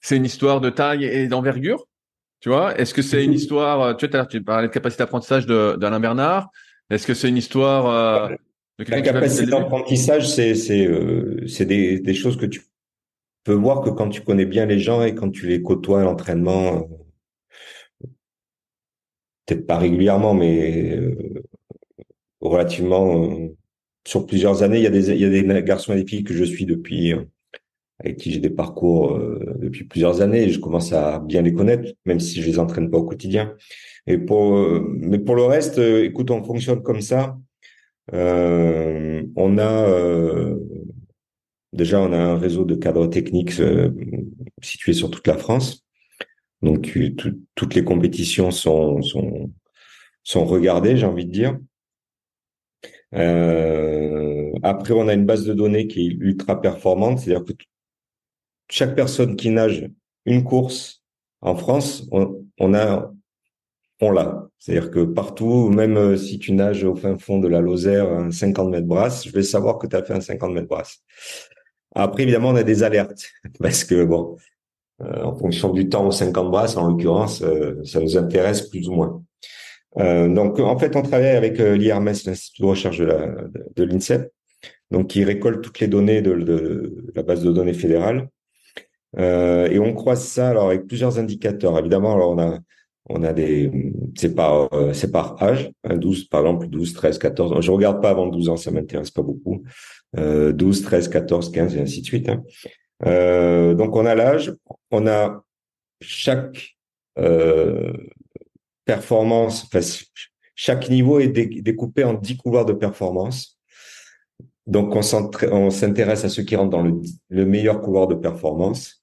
[0.00, 1.86] c'est une histoire de taille et d'envergure?
[2.40, 2.78] Tu vois?
[2.78, 6.50] Est-ce que c'est une histoire euh, Tu vois, tu parlais de capacité d'apprentissage d'Alain Bernard.
[6.88, 8.34] Est-ce que c'est une histoire euh,
[8.78, 12.62] de La capacité d'apprentissage, c'est c'est euh, c'est des, des choses que tu
[13.44, 16.04] peux voir que quand tu connais bien les gens et quand tu les côtoies à
[16.04, 16.88] l'entraînement,
[19.54, 20.98] peut-être pas régulièrement, mais
[22.40, 23.36] relativement
[24.06, 24.78] sur plusieurs années.
[24.78, 26.66] Il y a des il y a des garçons et des filles que je suis
[26.66, 27.14] depuis
[28.00, 31.52] avec qui j'ai des parcours euh, depuis plusieurs années et je commence à bien les
[31.52, 33.54] connaître, même si je les entraîne pas au quotidien.
[34.06, 37.38] Et pour, euh, mais pour le reste, euh, écoute, on fonctionne comme ça.
[38.12, 39.86] on a
[41.72, 43.52] déjà on a un réseau de cadres techniques
[44.62, 45.84] situé sur toute la France.
[46.62, 46.96] Donc
[47.54, 49.52] toutes les compétitions sont sont
[50.22, 51.58] sont regardées, j'ai envie de dire.
[54.62, 57.52] après, on a une base de données qui est ultra performante, c'est-à-dire que
[58.70, 59.90] chaque personne qui nage
[60.26, 61.02] une course
[61.42, 63.12] en France, on, a,
[64.00, 64.48] on l'a.
[64.58, 68.30] C'est-à-dire que partout, même euh, si tu nages au fin fond de la Lozère, un
[68.30, 70.98] 50 mètres brasse, je vais savoir que tu as fait un 50 mètres brasse.
[71.94, 74.36] Après, évidemment, on a des alertes parce que bon, euh,
[75.00, 78.92] en fonction du temps au 50 brasses, en l'occurrence, euh, ça nous intéresse plus ou
[78.92, 79.22] moins.
[79.96, 83.06] donc, en fait, on travaille avec l'IRMS, l'Institut de recherche de,
[83.76, 84.30] de, l'INSEP,
[84.90, 88.28] donc qui récolte toutes les données de, de, la base de données fédérale
[89.18, 91.78] euh, et on croise ça alors avec plusieurs indicateurs.
[91.78, 92.58] Évidemment, alors on a
[93.08, 93.72] on a des
[94.16, 97.60] c'est par euh, c'est par âge, 12 hein, par exemple 12, 13, 14.
[97.60, 99.62] Je regarde pas avant 12 ans, ça m'intéresse pas beaucoup.
[100.16, 102.28] Euh, 12, 13, 14, 15 et ainsi de suite.
[102.28, 102.42] Hein.
[103.06, 104.52] Euh, donc on a l'âge,
[104.90, 105.42] on a
[106.00, 106.76] chaque
[107.18, 107.92] euh,
[108.84, 109.80] performance, enfin,
[110.54, 113.58] chaque niveau est découpé en 10 couloirs de performance.
[114.66, 119.02] Donc on s'intéresse à ceux qui rentrent dans le, le meilleur couloir de performance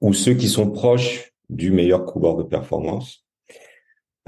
[0.00, 3.24] ou ceux qui sont proches du meilleur couloir de performance.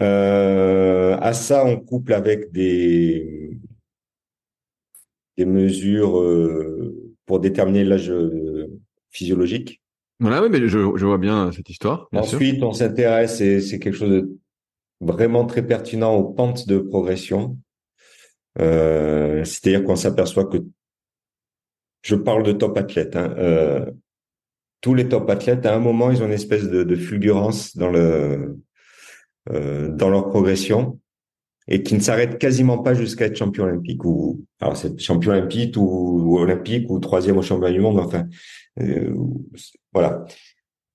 [0.01, 3.59] Euh, à ça, on couple avec des,
[5.37, 8.67] des mesures euh, pour déterminer l'âge euh,
[9.11, 9.81] physiologique.
[10.19, 12.09] Voilà, oui, mais je, je vois bien cette histoire.
[12.13, 14.37] Ensuite, on s'intéresse, et c'est quelque chose de
[15.01, 17.57] vraiment très pertinent aux pentes de progression.
[18.59, 20.59] Euh, C'est-à-dire qu'on s'aperçoit que
[22.03, 23.15] je parle de top athlètes.
[23.15, 23.87] Hein, euh,
[24.81, 27.91] tous les top athlètes, à un moment, ils ont une espèce de, de fulgurance dans
[27.91, 28.59] le
[29.51, 30.99] euh, dans leur progression
[31.69, 35.77] et qui ne s'arrête quasiment pas jusqu'à être champion olympique ou alors c'est champion olympique
[35.77, 38.27] ou, olympique ou troisième au championnat du monde enfin
[38.81, 39.15] euh,
[39.93, 40.25] voilà.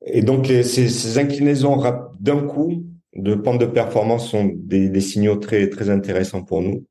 [0.06, 1.82] Et donc ces, ces, inclinaisons
[2.20, 2.84] d'un coup
[3.16, 6.86] de pente de performance sont des, des, signaux très très intéressants pour nous.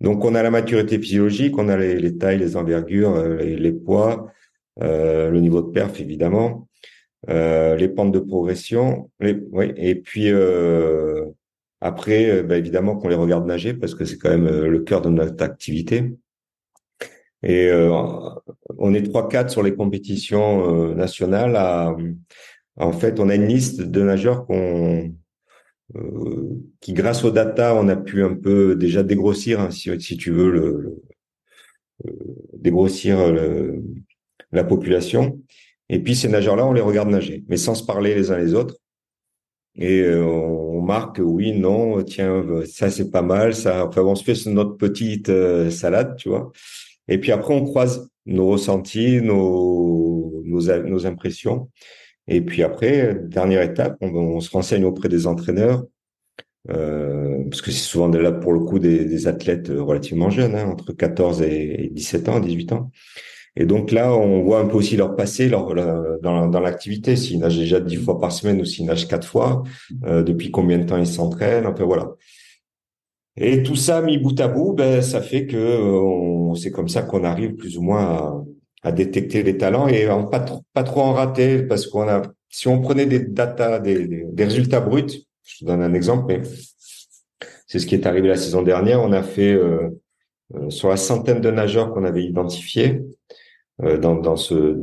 [0.00, 3.56] Donc on a la maturité physiologique on a les, les tailles les envergures euh, les,
[3.56, 4.30] les poids
[4.82, 6.68] euh, le niveau de perf évidemment
[7.30, 11.26] euh, les pentes de progression les, oui et puis euh,
[11.84, 14.80] après, euh, bah, évidemment qu'on les regarde nager parce que c'est quand même euh, le
[14.80, 16.14] cœur de notre activité.
[17.42, 17.92] Et euh,
[18.78, 21.56] on est 3-4 sur les compétitions nationales.
[21.56, 21.94] À,
[22.76, 25.14] en fait, on a une liste de nageurs qu'on
[26.80, 30.30] qui, grâce aux data, on a pu un peu déjà dégrossir, hein, si, si, tu
[30.32, 31.02] veux, le,
[32.54, 33.82] dégrossir le,
[34.50, 35.38] la population.
[35.90, 38.54] Et puis ces nageurs-là, on les regarde nager, mais sans se parler les uns les
[38.54, 38.76] autres.
[39.76, 43.86] Et on marque oui, non, tiens, ça c'est pas mal, ça.
[43.86, 46.52] Enfin, on se fait notre petite euh, salade, tu vois.
[47.08, 51.70] Et puis après, on croise nos ressentis, nos, nos, impressions.
[52.28, 55.84] Et puis après, dernière étape, on, se renseigne auprès des entraîneurs,
[56.70, 60.92] euh, parce que c'est souvent là pour le coup des, athlètes relativement jeunes, hein, entre
[60.92, 62.90] 14 et 17 ans, 18 ans.
[63.56, 65.74] Et donc là, on voit un peu aussi leur passé leur,
[66.20, 69.62] dans, dans l'activité, s'ils nagent déjà dix fois par semaine ou s'ils nagent quatre fois,
[70.04, 72.14] euh, depuis combien de temps ils s'entraînent, enfin voilà.
[73.36, 77.02] Et tout ça mis bout à bout, ben ça fait que euh, c'est comme ça
[77.02, 78.44] qu'on arrive plus ou moins à,
[78.84, 82.68] à détecter les talents et pas trop, pas trop en rater parce qu'on a, si
[82.68, 86.42] on prenait des data, des, des, résultats bruts, je te donne un exemple, mais
[87.66, 89.02] c'est ce qui est arrivé la saison dernière.
[89.02, 89.88] On a fait euh,
[90.54, 93.00] euh sur la centaine de nageurs qu'on avait identifiés,
[93.78, 94.78] dans, dans, ce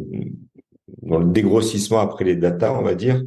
[1.02, 3.24] dans le dégrossissement après les data, on va dire,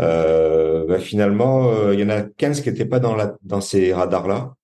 [0.00, 3.60] euh, bah finalement, euh, il y en a 15 qui n'étaient pas dans, la, dans
[3.60, 4.54] ces radars-là,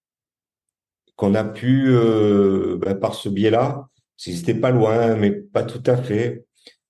[1.17, 5.83] qu'on a pu, euh, bah, par ce biais-là, s'ils étaient pas loin, mais pas tout
[5.87, 6.45] à fait.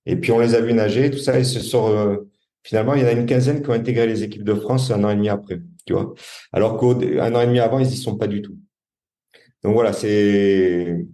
[0.05, 2.29] Et puis on les a vus nager, tout ça, et ce sont euh,
[2.63, 5.03] finalement, il y en a une quinzaine qui ont intégré les équipes de France un
[5.03, 6.13] an et demi après, tu vois.
[6.51, 8.57] Alors qu'un an et demi avant, ils y sont pas du tout.
[9.63, 11.05] Donc voilà, c'est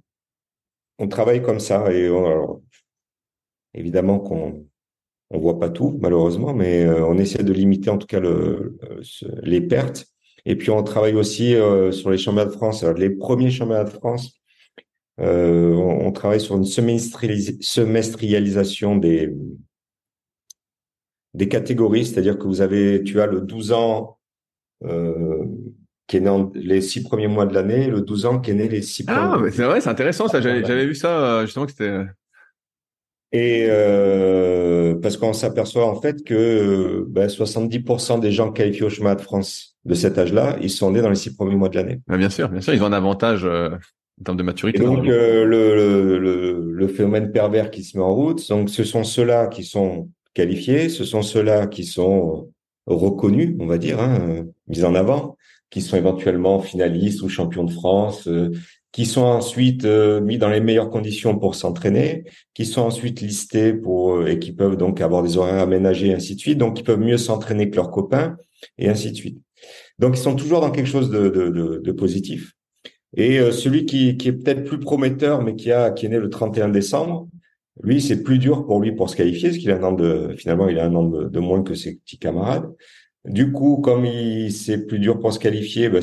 [1.00, 2.08] on travaille comme ça et
[3.74, 4.70] évidemment qu'on
[5.32, 8.78] on voit pas tout malheureusement, mais euh, on essaie de limiter en tout cas le,
[9.44, 10.08] les pertes.
[10.46, 12.84] Et puis on travaille aussi euh, sur les championnats de France.
[12.84, 14.40] les premiers championnats de France,
[15.20, 19.36] euh, on, travaille sur une semestrialisation des
[21.36, 24.18] des catégories, c'est-à-dire que vous avez, tu as le 12 ans
[26.10, 28.68] qui est né les six premiers mois de l'année, le 12 ans qui est né
[28.68, 29.50] les six ah, premiers.
[29.50, 30.42] Ah, c'est vrai, c'est intéressant ça.
[30.42, 32.04] J'avais vu ça euh, justement que c'était.
[33.32, 39.14] Et euh, parce qu'on s'aperçoit en fait que ben, 70% des gens qualifiés au chemin
[39.14, 42.02] de France de cet âge-là, ils sont nés dans les six premiers mois de l'année.
[42.10, 43.70] Ah, bien sûr, bien sûr, ils ont un avantage euh,
[44.20, 44.82] en termes de maturité.
[44.82, 48.84] Et donc euh, le, le, le, phénomène pervers qui se met en route, donc ce
[48.84, 52.50] sont ceux-là qui sont qualifiés, ce sont ceux-là qui sont
[52.88, 55.38] reconnus, on va dire, hein, mis en avant,
[55.70, 58.52] qui sont éventuellement finalistes ou champions de France, euh,
[58.92, 63.74] qui sont ensuite euh, mis dans les meilleures conditions pour s'entraîner, qui sont ensuite listés
[63.74, 66.80] pour euh, et qui peuvent donc avoir des horaires aménagés et ainsi de suite, donc
[66.80, 68.38] ils peuvent mieux s'entraîner que leurs copains
[68.78, 69.40] et ainsi de suite.
[70.00, 72.54] Donc ils sont toujours dans quelque chose de, de, de, de positif.
[73.16, 76.30] Et celui qui, qui est peut-être plus prometteur, mais qui a qui est né le
[76.30, 77.28] 31 décembre,
[77.82, 80.36] lui c'est plus dur pour lui pour se qualifier, parce qu'il a un an de
[80.38, 82.72] finalement il a un an de moins que ses petits camarades.
[83.26, 84.08] Du coup, comme
[84.50, 86.00] c'est plus dur pour se qualifier, bah,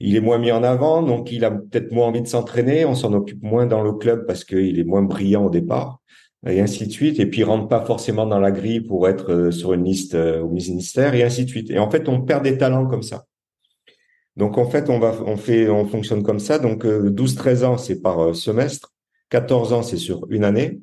[0.00, 2.84] il est moins mis en avant, donc il a peut-être moins envie de s'entraîner.
[2.84, 6.00] On s'en occupe moins dans le club parce qu'il est moins brillant au départ,
[6.46, 7.20] et ainsi de suite.
[7.20, 10.14] Et puis il rentre pas forcément dans la grille pour être euh, sur une liste
[10.14, 11.70] euh, au ministère, et ainsi de suite.
[11.70, 13.24] Et en fait, on perd des talents comme ça.
[14.36, 16.58] Donc en fait, on va, on fait, on fonctionne comme ça.
[16.58, 18.92] Donc 12-13 euh, ans, c'est par semestre.
[19.30, 20.80] 14 ans, c'est sur une année.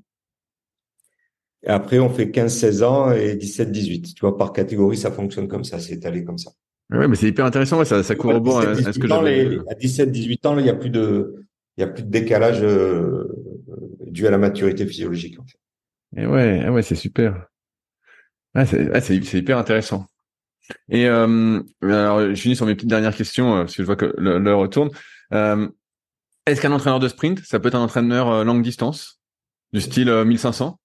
[1.66, 4.14] Et après, on fait 15-16 ans et 17-18.
[4.14, 6.52] Tu vois, par catégorie, ça fonctionne comme ça, c'est étalé comme ça.
[6.92, 9.58] Ouais, mais c'est hyper intéressant, ça, ça corrobore à, ce que j'avais.
[9.70, 11.46] À 17-18 ans, il n'y a plus de,
[11.78, 13.28] il y a plus de décalage euh,
[14.06, 15.40] dû à la maturité physiologique.
[15.40, 16.22] En fait.
[16.22, 17.48] Et ouais, ouais, c'est super.
[18.54, 20.06] Ah, c'est hyper intéressant.
[20.90, 23.96] Et euh, alors, je finis sur mes petites dernières questions euh, parce que je vois
[23.96, 24.90] que l'heure retourne.
[25.34, 25.68] Euh,
[26.46, 29.20] Est-ce qu'un entraîneur de sprint, ça peut être un entraîneur longue distance,
[29.74, 30.80] du style 1500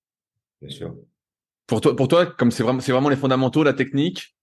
[0.60, 0.94] bien sûr.
[1.66, 4.36] pour toi, pour toi, comme c'est vraiment, c'est vraiment les fondamentaux, la technique.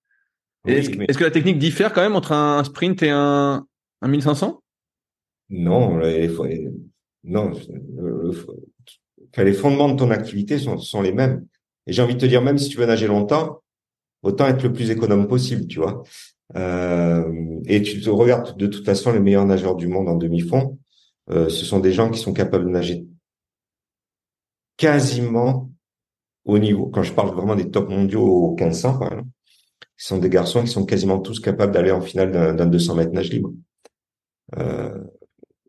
[0.65, 3.65] est-ce, que la technique diffère quand même entre un sprint et un,
[4.01, 4.61] un 1500
[5.49, 6.29] Non, les,
[7.23, 7.51] non,
[9.37, 11.45] les fondements de ton activité sont, sont les mêmes.
[11.87, 13.61] Et j'ai envie de te dire, même si tu veux nager longtemps,
[14.23, 16.03] autant être le plus économe possible, tu vois.
[16.55, 20.77] Euh, et tu te regardes de toute façon les meilleurs nageurs du monde en demi-fond,
[21.31, 23.05] euh, ce sont des gens qui sont capables de nager
[24.77, 25.71] quasiment
[26.45, 26.87] au niveau.
[26.87, 29.11] Quand je parle vraiment des top mondiaux au 1500, par
[29.97, 33.11] ce sont des garçons qui sont quasiment tous capables d'aller en finale d'un 200 mètres
[33.13, 33.53] nage libre.
[34.57, 34.97] Euh,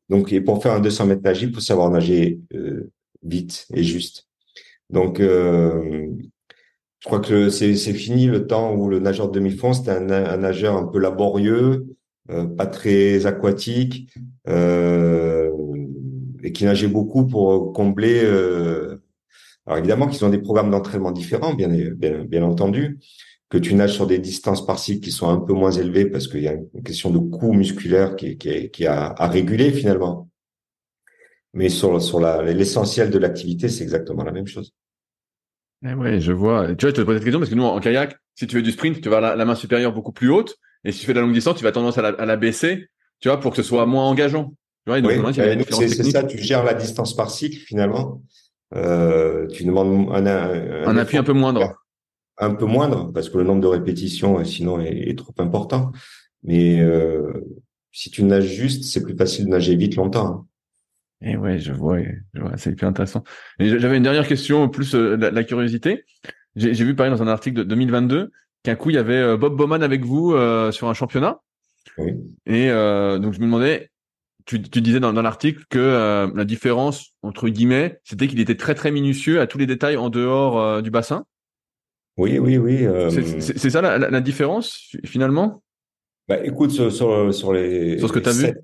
[0.09, 2.91] donc, et pour faire un 200 mètres nage libre, il faut savoir nager euh,
[3.23, 4.29] vite et juste.
[4.91, 6.09] Donc, euh,
[7.01, 10.37] je crois que c'est fini le temps où le nageur de demi-fond, c'était un, un,
[10.39, 11.87] nageur un peu laborieux,
[12.31, 14.13] euh, pas très aquatique,
[14.49, 15.51] euh,
[16.43, 18.23] et qui nageait beaucoup pour combler.
[19.67, 19.73] Euh...
[19.73, 22.99] Alors évidemment qu'ils ont des programmes d'entraînement différents, bien, bien, bien entendu,
[23.49, 26.27] que tu nages sur des distances par cycle qui sont un peu moins élevées parce
[26.29, 30.29] qu'il y a une question de coût musculaire qui, qui, qui a à réguler finalement.
[31.55, 34.75] Mais sur, sur l'essentiel de l'activité, c'est exactement la même chose.
[35.89, 36.75] Eh ouais, je vois.
[36.75, 38.63] Tu vois, je te pose cette question parce que nous, en kayak, si tu fais
[38.63, 40.57] du sprint, tu vas la, la main supérieure beaucoup plus haute.
[40.85, 42.37] Et si tu fais de la longue distance, tu vas tendance à la, à la
[42.37, 42.89] baisser,
[43.21, 44.55] tu vois, pour que ce soit moins engageant.
[44.87, 45.35] Tu vois, oui,
[45.71, 48.23] c'est ça, tu gères la distance par cycle finalement.
[48.75, 51.85] Euh, tu demandes un, un, un appui un peu moindre.
[52.39, 55.93] Un peu moindre parce que le nombre de répétitions sinon est, est trop important.
[56.43, 57.33] Mais euh,
[57.93, 60.27] si tu nages juste, c'est plus facile de nager vite longtemps.
[60.27, 60.47] Hein.
[61.23, 61.99] Et ouais, je vois,
[62.35, 63.25] je vois c'est hyper intéressant.
[63.59, 66.05] Et j'avais une dernière question, plus euh, la, curiosité.
[66.57, 68.31] J'ai vu parler dans un article de 2022
[68.63, 71.41] qu'un coup il y avait euh, Bob Bowman avec vous euh, sur un championnat.
[71.99, 72.13] Oui.
[72.45, 73.91] Et donc je me demandais,
[74.47, 78.75] tu, tu disais dans, dans l'article que la différence entre guillemets, c'était qu'il était très
[78.75, 81.25] très minutieux à tous les détails en dehors du bassin?
[82.17, 82.87] Oui, oui, oui.
[83.41, 85.63] C'est ça la, la, différence finalement?
[86.29, 88.55] Bah, écoute, sur, sur, sur les sur ce que tu as vu?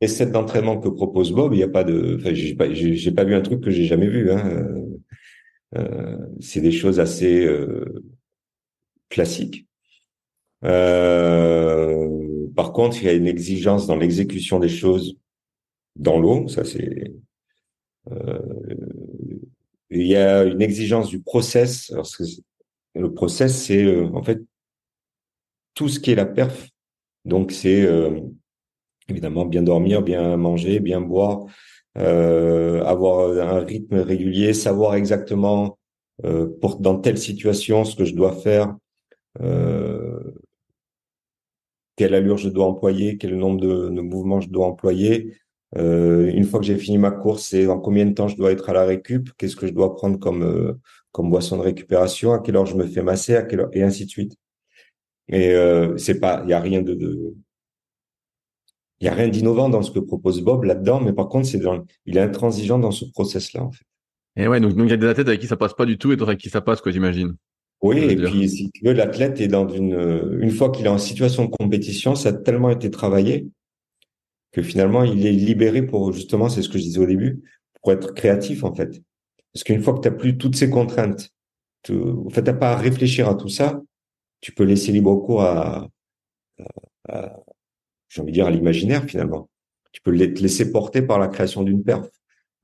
[0.00, 3.12] les sets d'entraînement que propose Bob, il n'y a pas de, enfin, j'ai pas, j'ai
[3.12, 4.30] pas vu un truc que j'ai jamais vu.
[4.30, 4.46] Hein.
[4.46, 8.02] Euh, euh c'est des choses assez euh,
[9.08, 9.66] classiques.
[10.64, 15.16] Euh, par contre, il y a une exigence dans l'exécution des choses
[15.96, 16.48] dans l'eau.
[16.48, 17.12] Ça, c'est.
[18.10, 18.38] Euh,
[19.90, 21.92] il y a une exigence du process.
[22.94, 24.40] Le process, c'est en fait
[25.74, 26.68] tout ce qui est la perf.
[27.24, 27.88] Donc, c'est
[29.08, 31.46] évidemment bien dormir, bien manger, bien boire,
[31.98, 35.78] euh, avoir un rythme régulier, savoir exactement
[36.24, 38.74] euh, pour dans telle situation ce que je dois faire,
[39.40, 40.20] euh,
[41.96, 45.36] quelle allure je dois employer, quel nombre de, mouvements je dois employer.
[45.76, 48.52] Euh, une fois que j'ai fini ma course, c'est dans combien de temps je dois
[48.52, 50.74] être à la récup, qu'est-ce que je dois prendre comme euh,
[51.12, 53.82] comme boisson de récupération, à quelle heure je me fais masser, à quelle heure, et
[53.82, 54.36] ainsi de suite.
[55.28, 57.34] Et euh, c'est pas, il y a rien de, de
[59.00, 61.84] y a rien d'innovant dans ce que propose Bob là-dedans, mais par contre, c'est dans,
[62.06, 63.84] il est intransigeant dans ce process-là, en fait.
[64.36, 65.98] Et ouais, donc, donc il y a des athlètes avec qui ça passe pas du
[65.98, 67.36] tout et d'autres avec qui ça passe, quoi, j'imagine.
[67.84, 70.96] Oui, et puis si tu veux, l'athlète est dans une, une fois qu'il est en
[70.96, 73.48] situation de compétition, ça a tellement été travaillé
[74.52, 77.42] que finalement, il est libéré pour justement, c'est ce que je disais au début,
[77.82, 79.02] pour être créatif, en fait.
[79.52, 81.28] Parce qu'une fois que tu n'as plus toutes ces contraintes,
[81.82, 83.82] tu, en fait, t'as pas à réfléchir à tout ça,
[84.40, 85.88] tu peux laisser libre cours à,
[87.08, 87.36] à,
[88.08, 89.50] j'ai envie de dire, à l'imaginaire finalement.
[89.92, 92.08] Tu peux te laisser porter par la création d'une perf.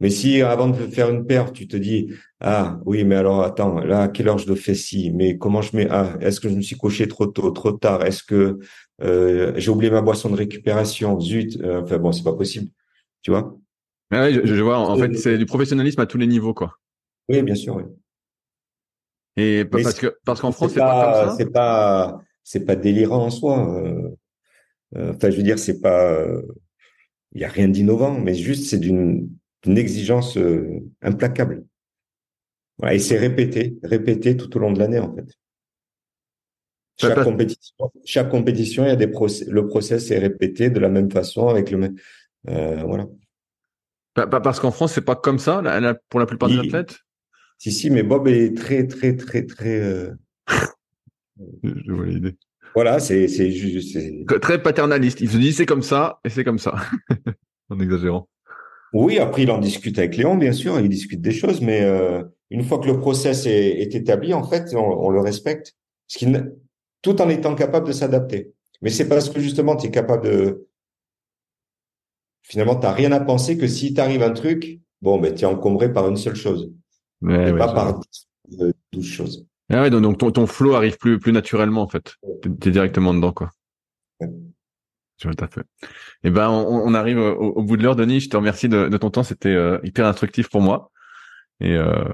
[0.01, 3.81] Mais si avant de faire une perf, tu te dis ah oui mais alors attends
[3.81, 6.49] là à quelle heure je le fais si mais comment je mets ah est-ce que
[6.49, 8.05] je me suis couché trop tôt trop tard?
[8.05, 8.59] Est-ce que
[9.03, 11.21] euh, j'ai oublié ma boisson de récupération?
[11.21, 12.71] Zut euh, enfin bon c'est pas possible
[13.23, 13.57] tu vois?
[14.11, 16.79] Ah oui, je, vois en fait c'est du professionnalisme à tous les niveaux quoi.
[17.29, 17.85] Oui bien sûr oui.
[19.37, 23.85] et parce que parce qu'en France c'est pas, c'est pas c'est pas délirant en soi
[23.85, 24.09] euh,
[24.97, 26.27] euh, enfin, je veux dire, c'est pas,
[27.33, 29.31] il n'y a rien d'innovant, mais juste c'est d'une
[29.67, 31.65] exigence euh, implacable.
[32.91, 35.27] et c'est répété, répété tout au long de l'année en fait.
[36.99, 40.91] Chaque compétition, chaque compétition, il y a des process, le process est répété de la
[40.91, 41.97] même façon avec le même,
[42.49, 43.07] euh, voilà.
[44.15, 45.63] Parce qu'en France, c'est pas comme ça
[46.09, 46.99] pour la plupart des athlètes?
[47.59, 49.81] Si si, mais Bob est très très très très.
[49.81, 50.15] Euh...
[51.63, 52.37] je vois l'idée.
[52.75, 53.99] Voilà, c'est c'est juste
[54.41, 55.21] très paternaliste.
[55.21, 56.75] Il se dit c'est comme ça et c'est comme ça,
[57.69, 58.29] en exagérant.
[58.93, 62.22] Oui, après il en discute avec Léon, bien sûr, il discute des choses, mais euh,
[62.51, 65.74] une fois que le process est, est établi, en fait, on, on le respecte,
[66.07, 66.26] ce
[67.03, 68.53] tout en étant capable de s'adapter.
[68.82, 70.66] Mais c'est parce que justement tu es capable de
[72.43, 75.93] finalement t'as rien à penser que si t'arrive un truc, bon ben tu es encombré
[75.93, 76.72] par une seule chose,
[77.22, 78.01] et pas par
[78.93, 79.47] douze choses.
[79.72, 82.16] Ah ouais, donc ton, ton flow arrive plus, plus naturellement, en fait.
[82.61, 83.51] Tu es directement dedans, quoi.
[85.21, 85.62] Tout à fait.
[86.25, 88.21] Eh ben, on, arrive au, bout de l'heure, Denis.
[88.21, 89.23] Je te remercie de, ton temps.
[89.23, 90.91] C'était euh, hyper instructif pour moi.
[91.61, 92.05] Et euh,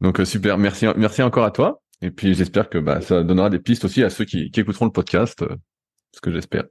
[0.00, 0.56] donc super.
[0.56, 1.82] Merci, merci encore à toi.
[2.00, 4.86] Et puis j'espère que bah, ça donnera des pistes aussi à ceux qui, qui écouteront
[4.86, 5.44] le podcast,
[6.12, 6.64] ce que j'espère.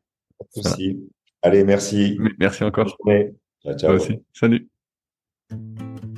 [1.43, 2.17] Allez, merci.
[2.39, 2.97] Merci encore.
[3.63, 3.93] Ciao, ciao.
[3.93, 4.19] aussi.
[4.33, 4.67] Salut.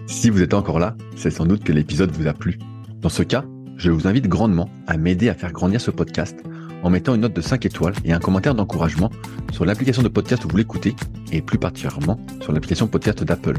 [0.08, 2.58] Si vous êtes encore là, c'est sans doute que l'épisode vous a plu.
[2.96, 3.44] Dans ce cas,
[3.76, 6.40] je vous invite grandement à m'aider à faire grandir ce podcast
[6.84, 9.10] en mettant une note de 5 étoiles et un commentaire d'encouragement
[9.52, 10.96] sur l'application de podcast où vous l'écoutez
[11.32, 13.58] et plus particulièrement sur l'application podcast d'Apple.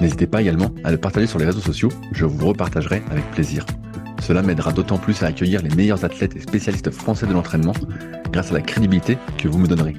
[0.00, 3.64] N'hésitez pas également à le partager sur les réseaux sociaux, je vous repartagerai avec plaisir.
[4.22, 7.74] Cela m'aidera d'autant plus à accueillir les meilleurs athlètes et spécialistes français de l'entraînement
[8.32, 9.94] grâce à la crédibilité que vous me donnerez.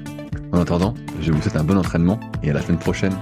[0.52, 3.14] En attendant, je vous souhaite un bon entraînement et à la semaine prochaine.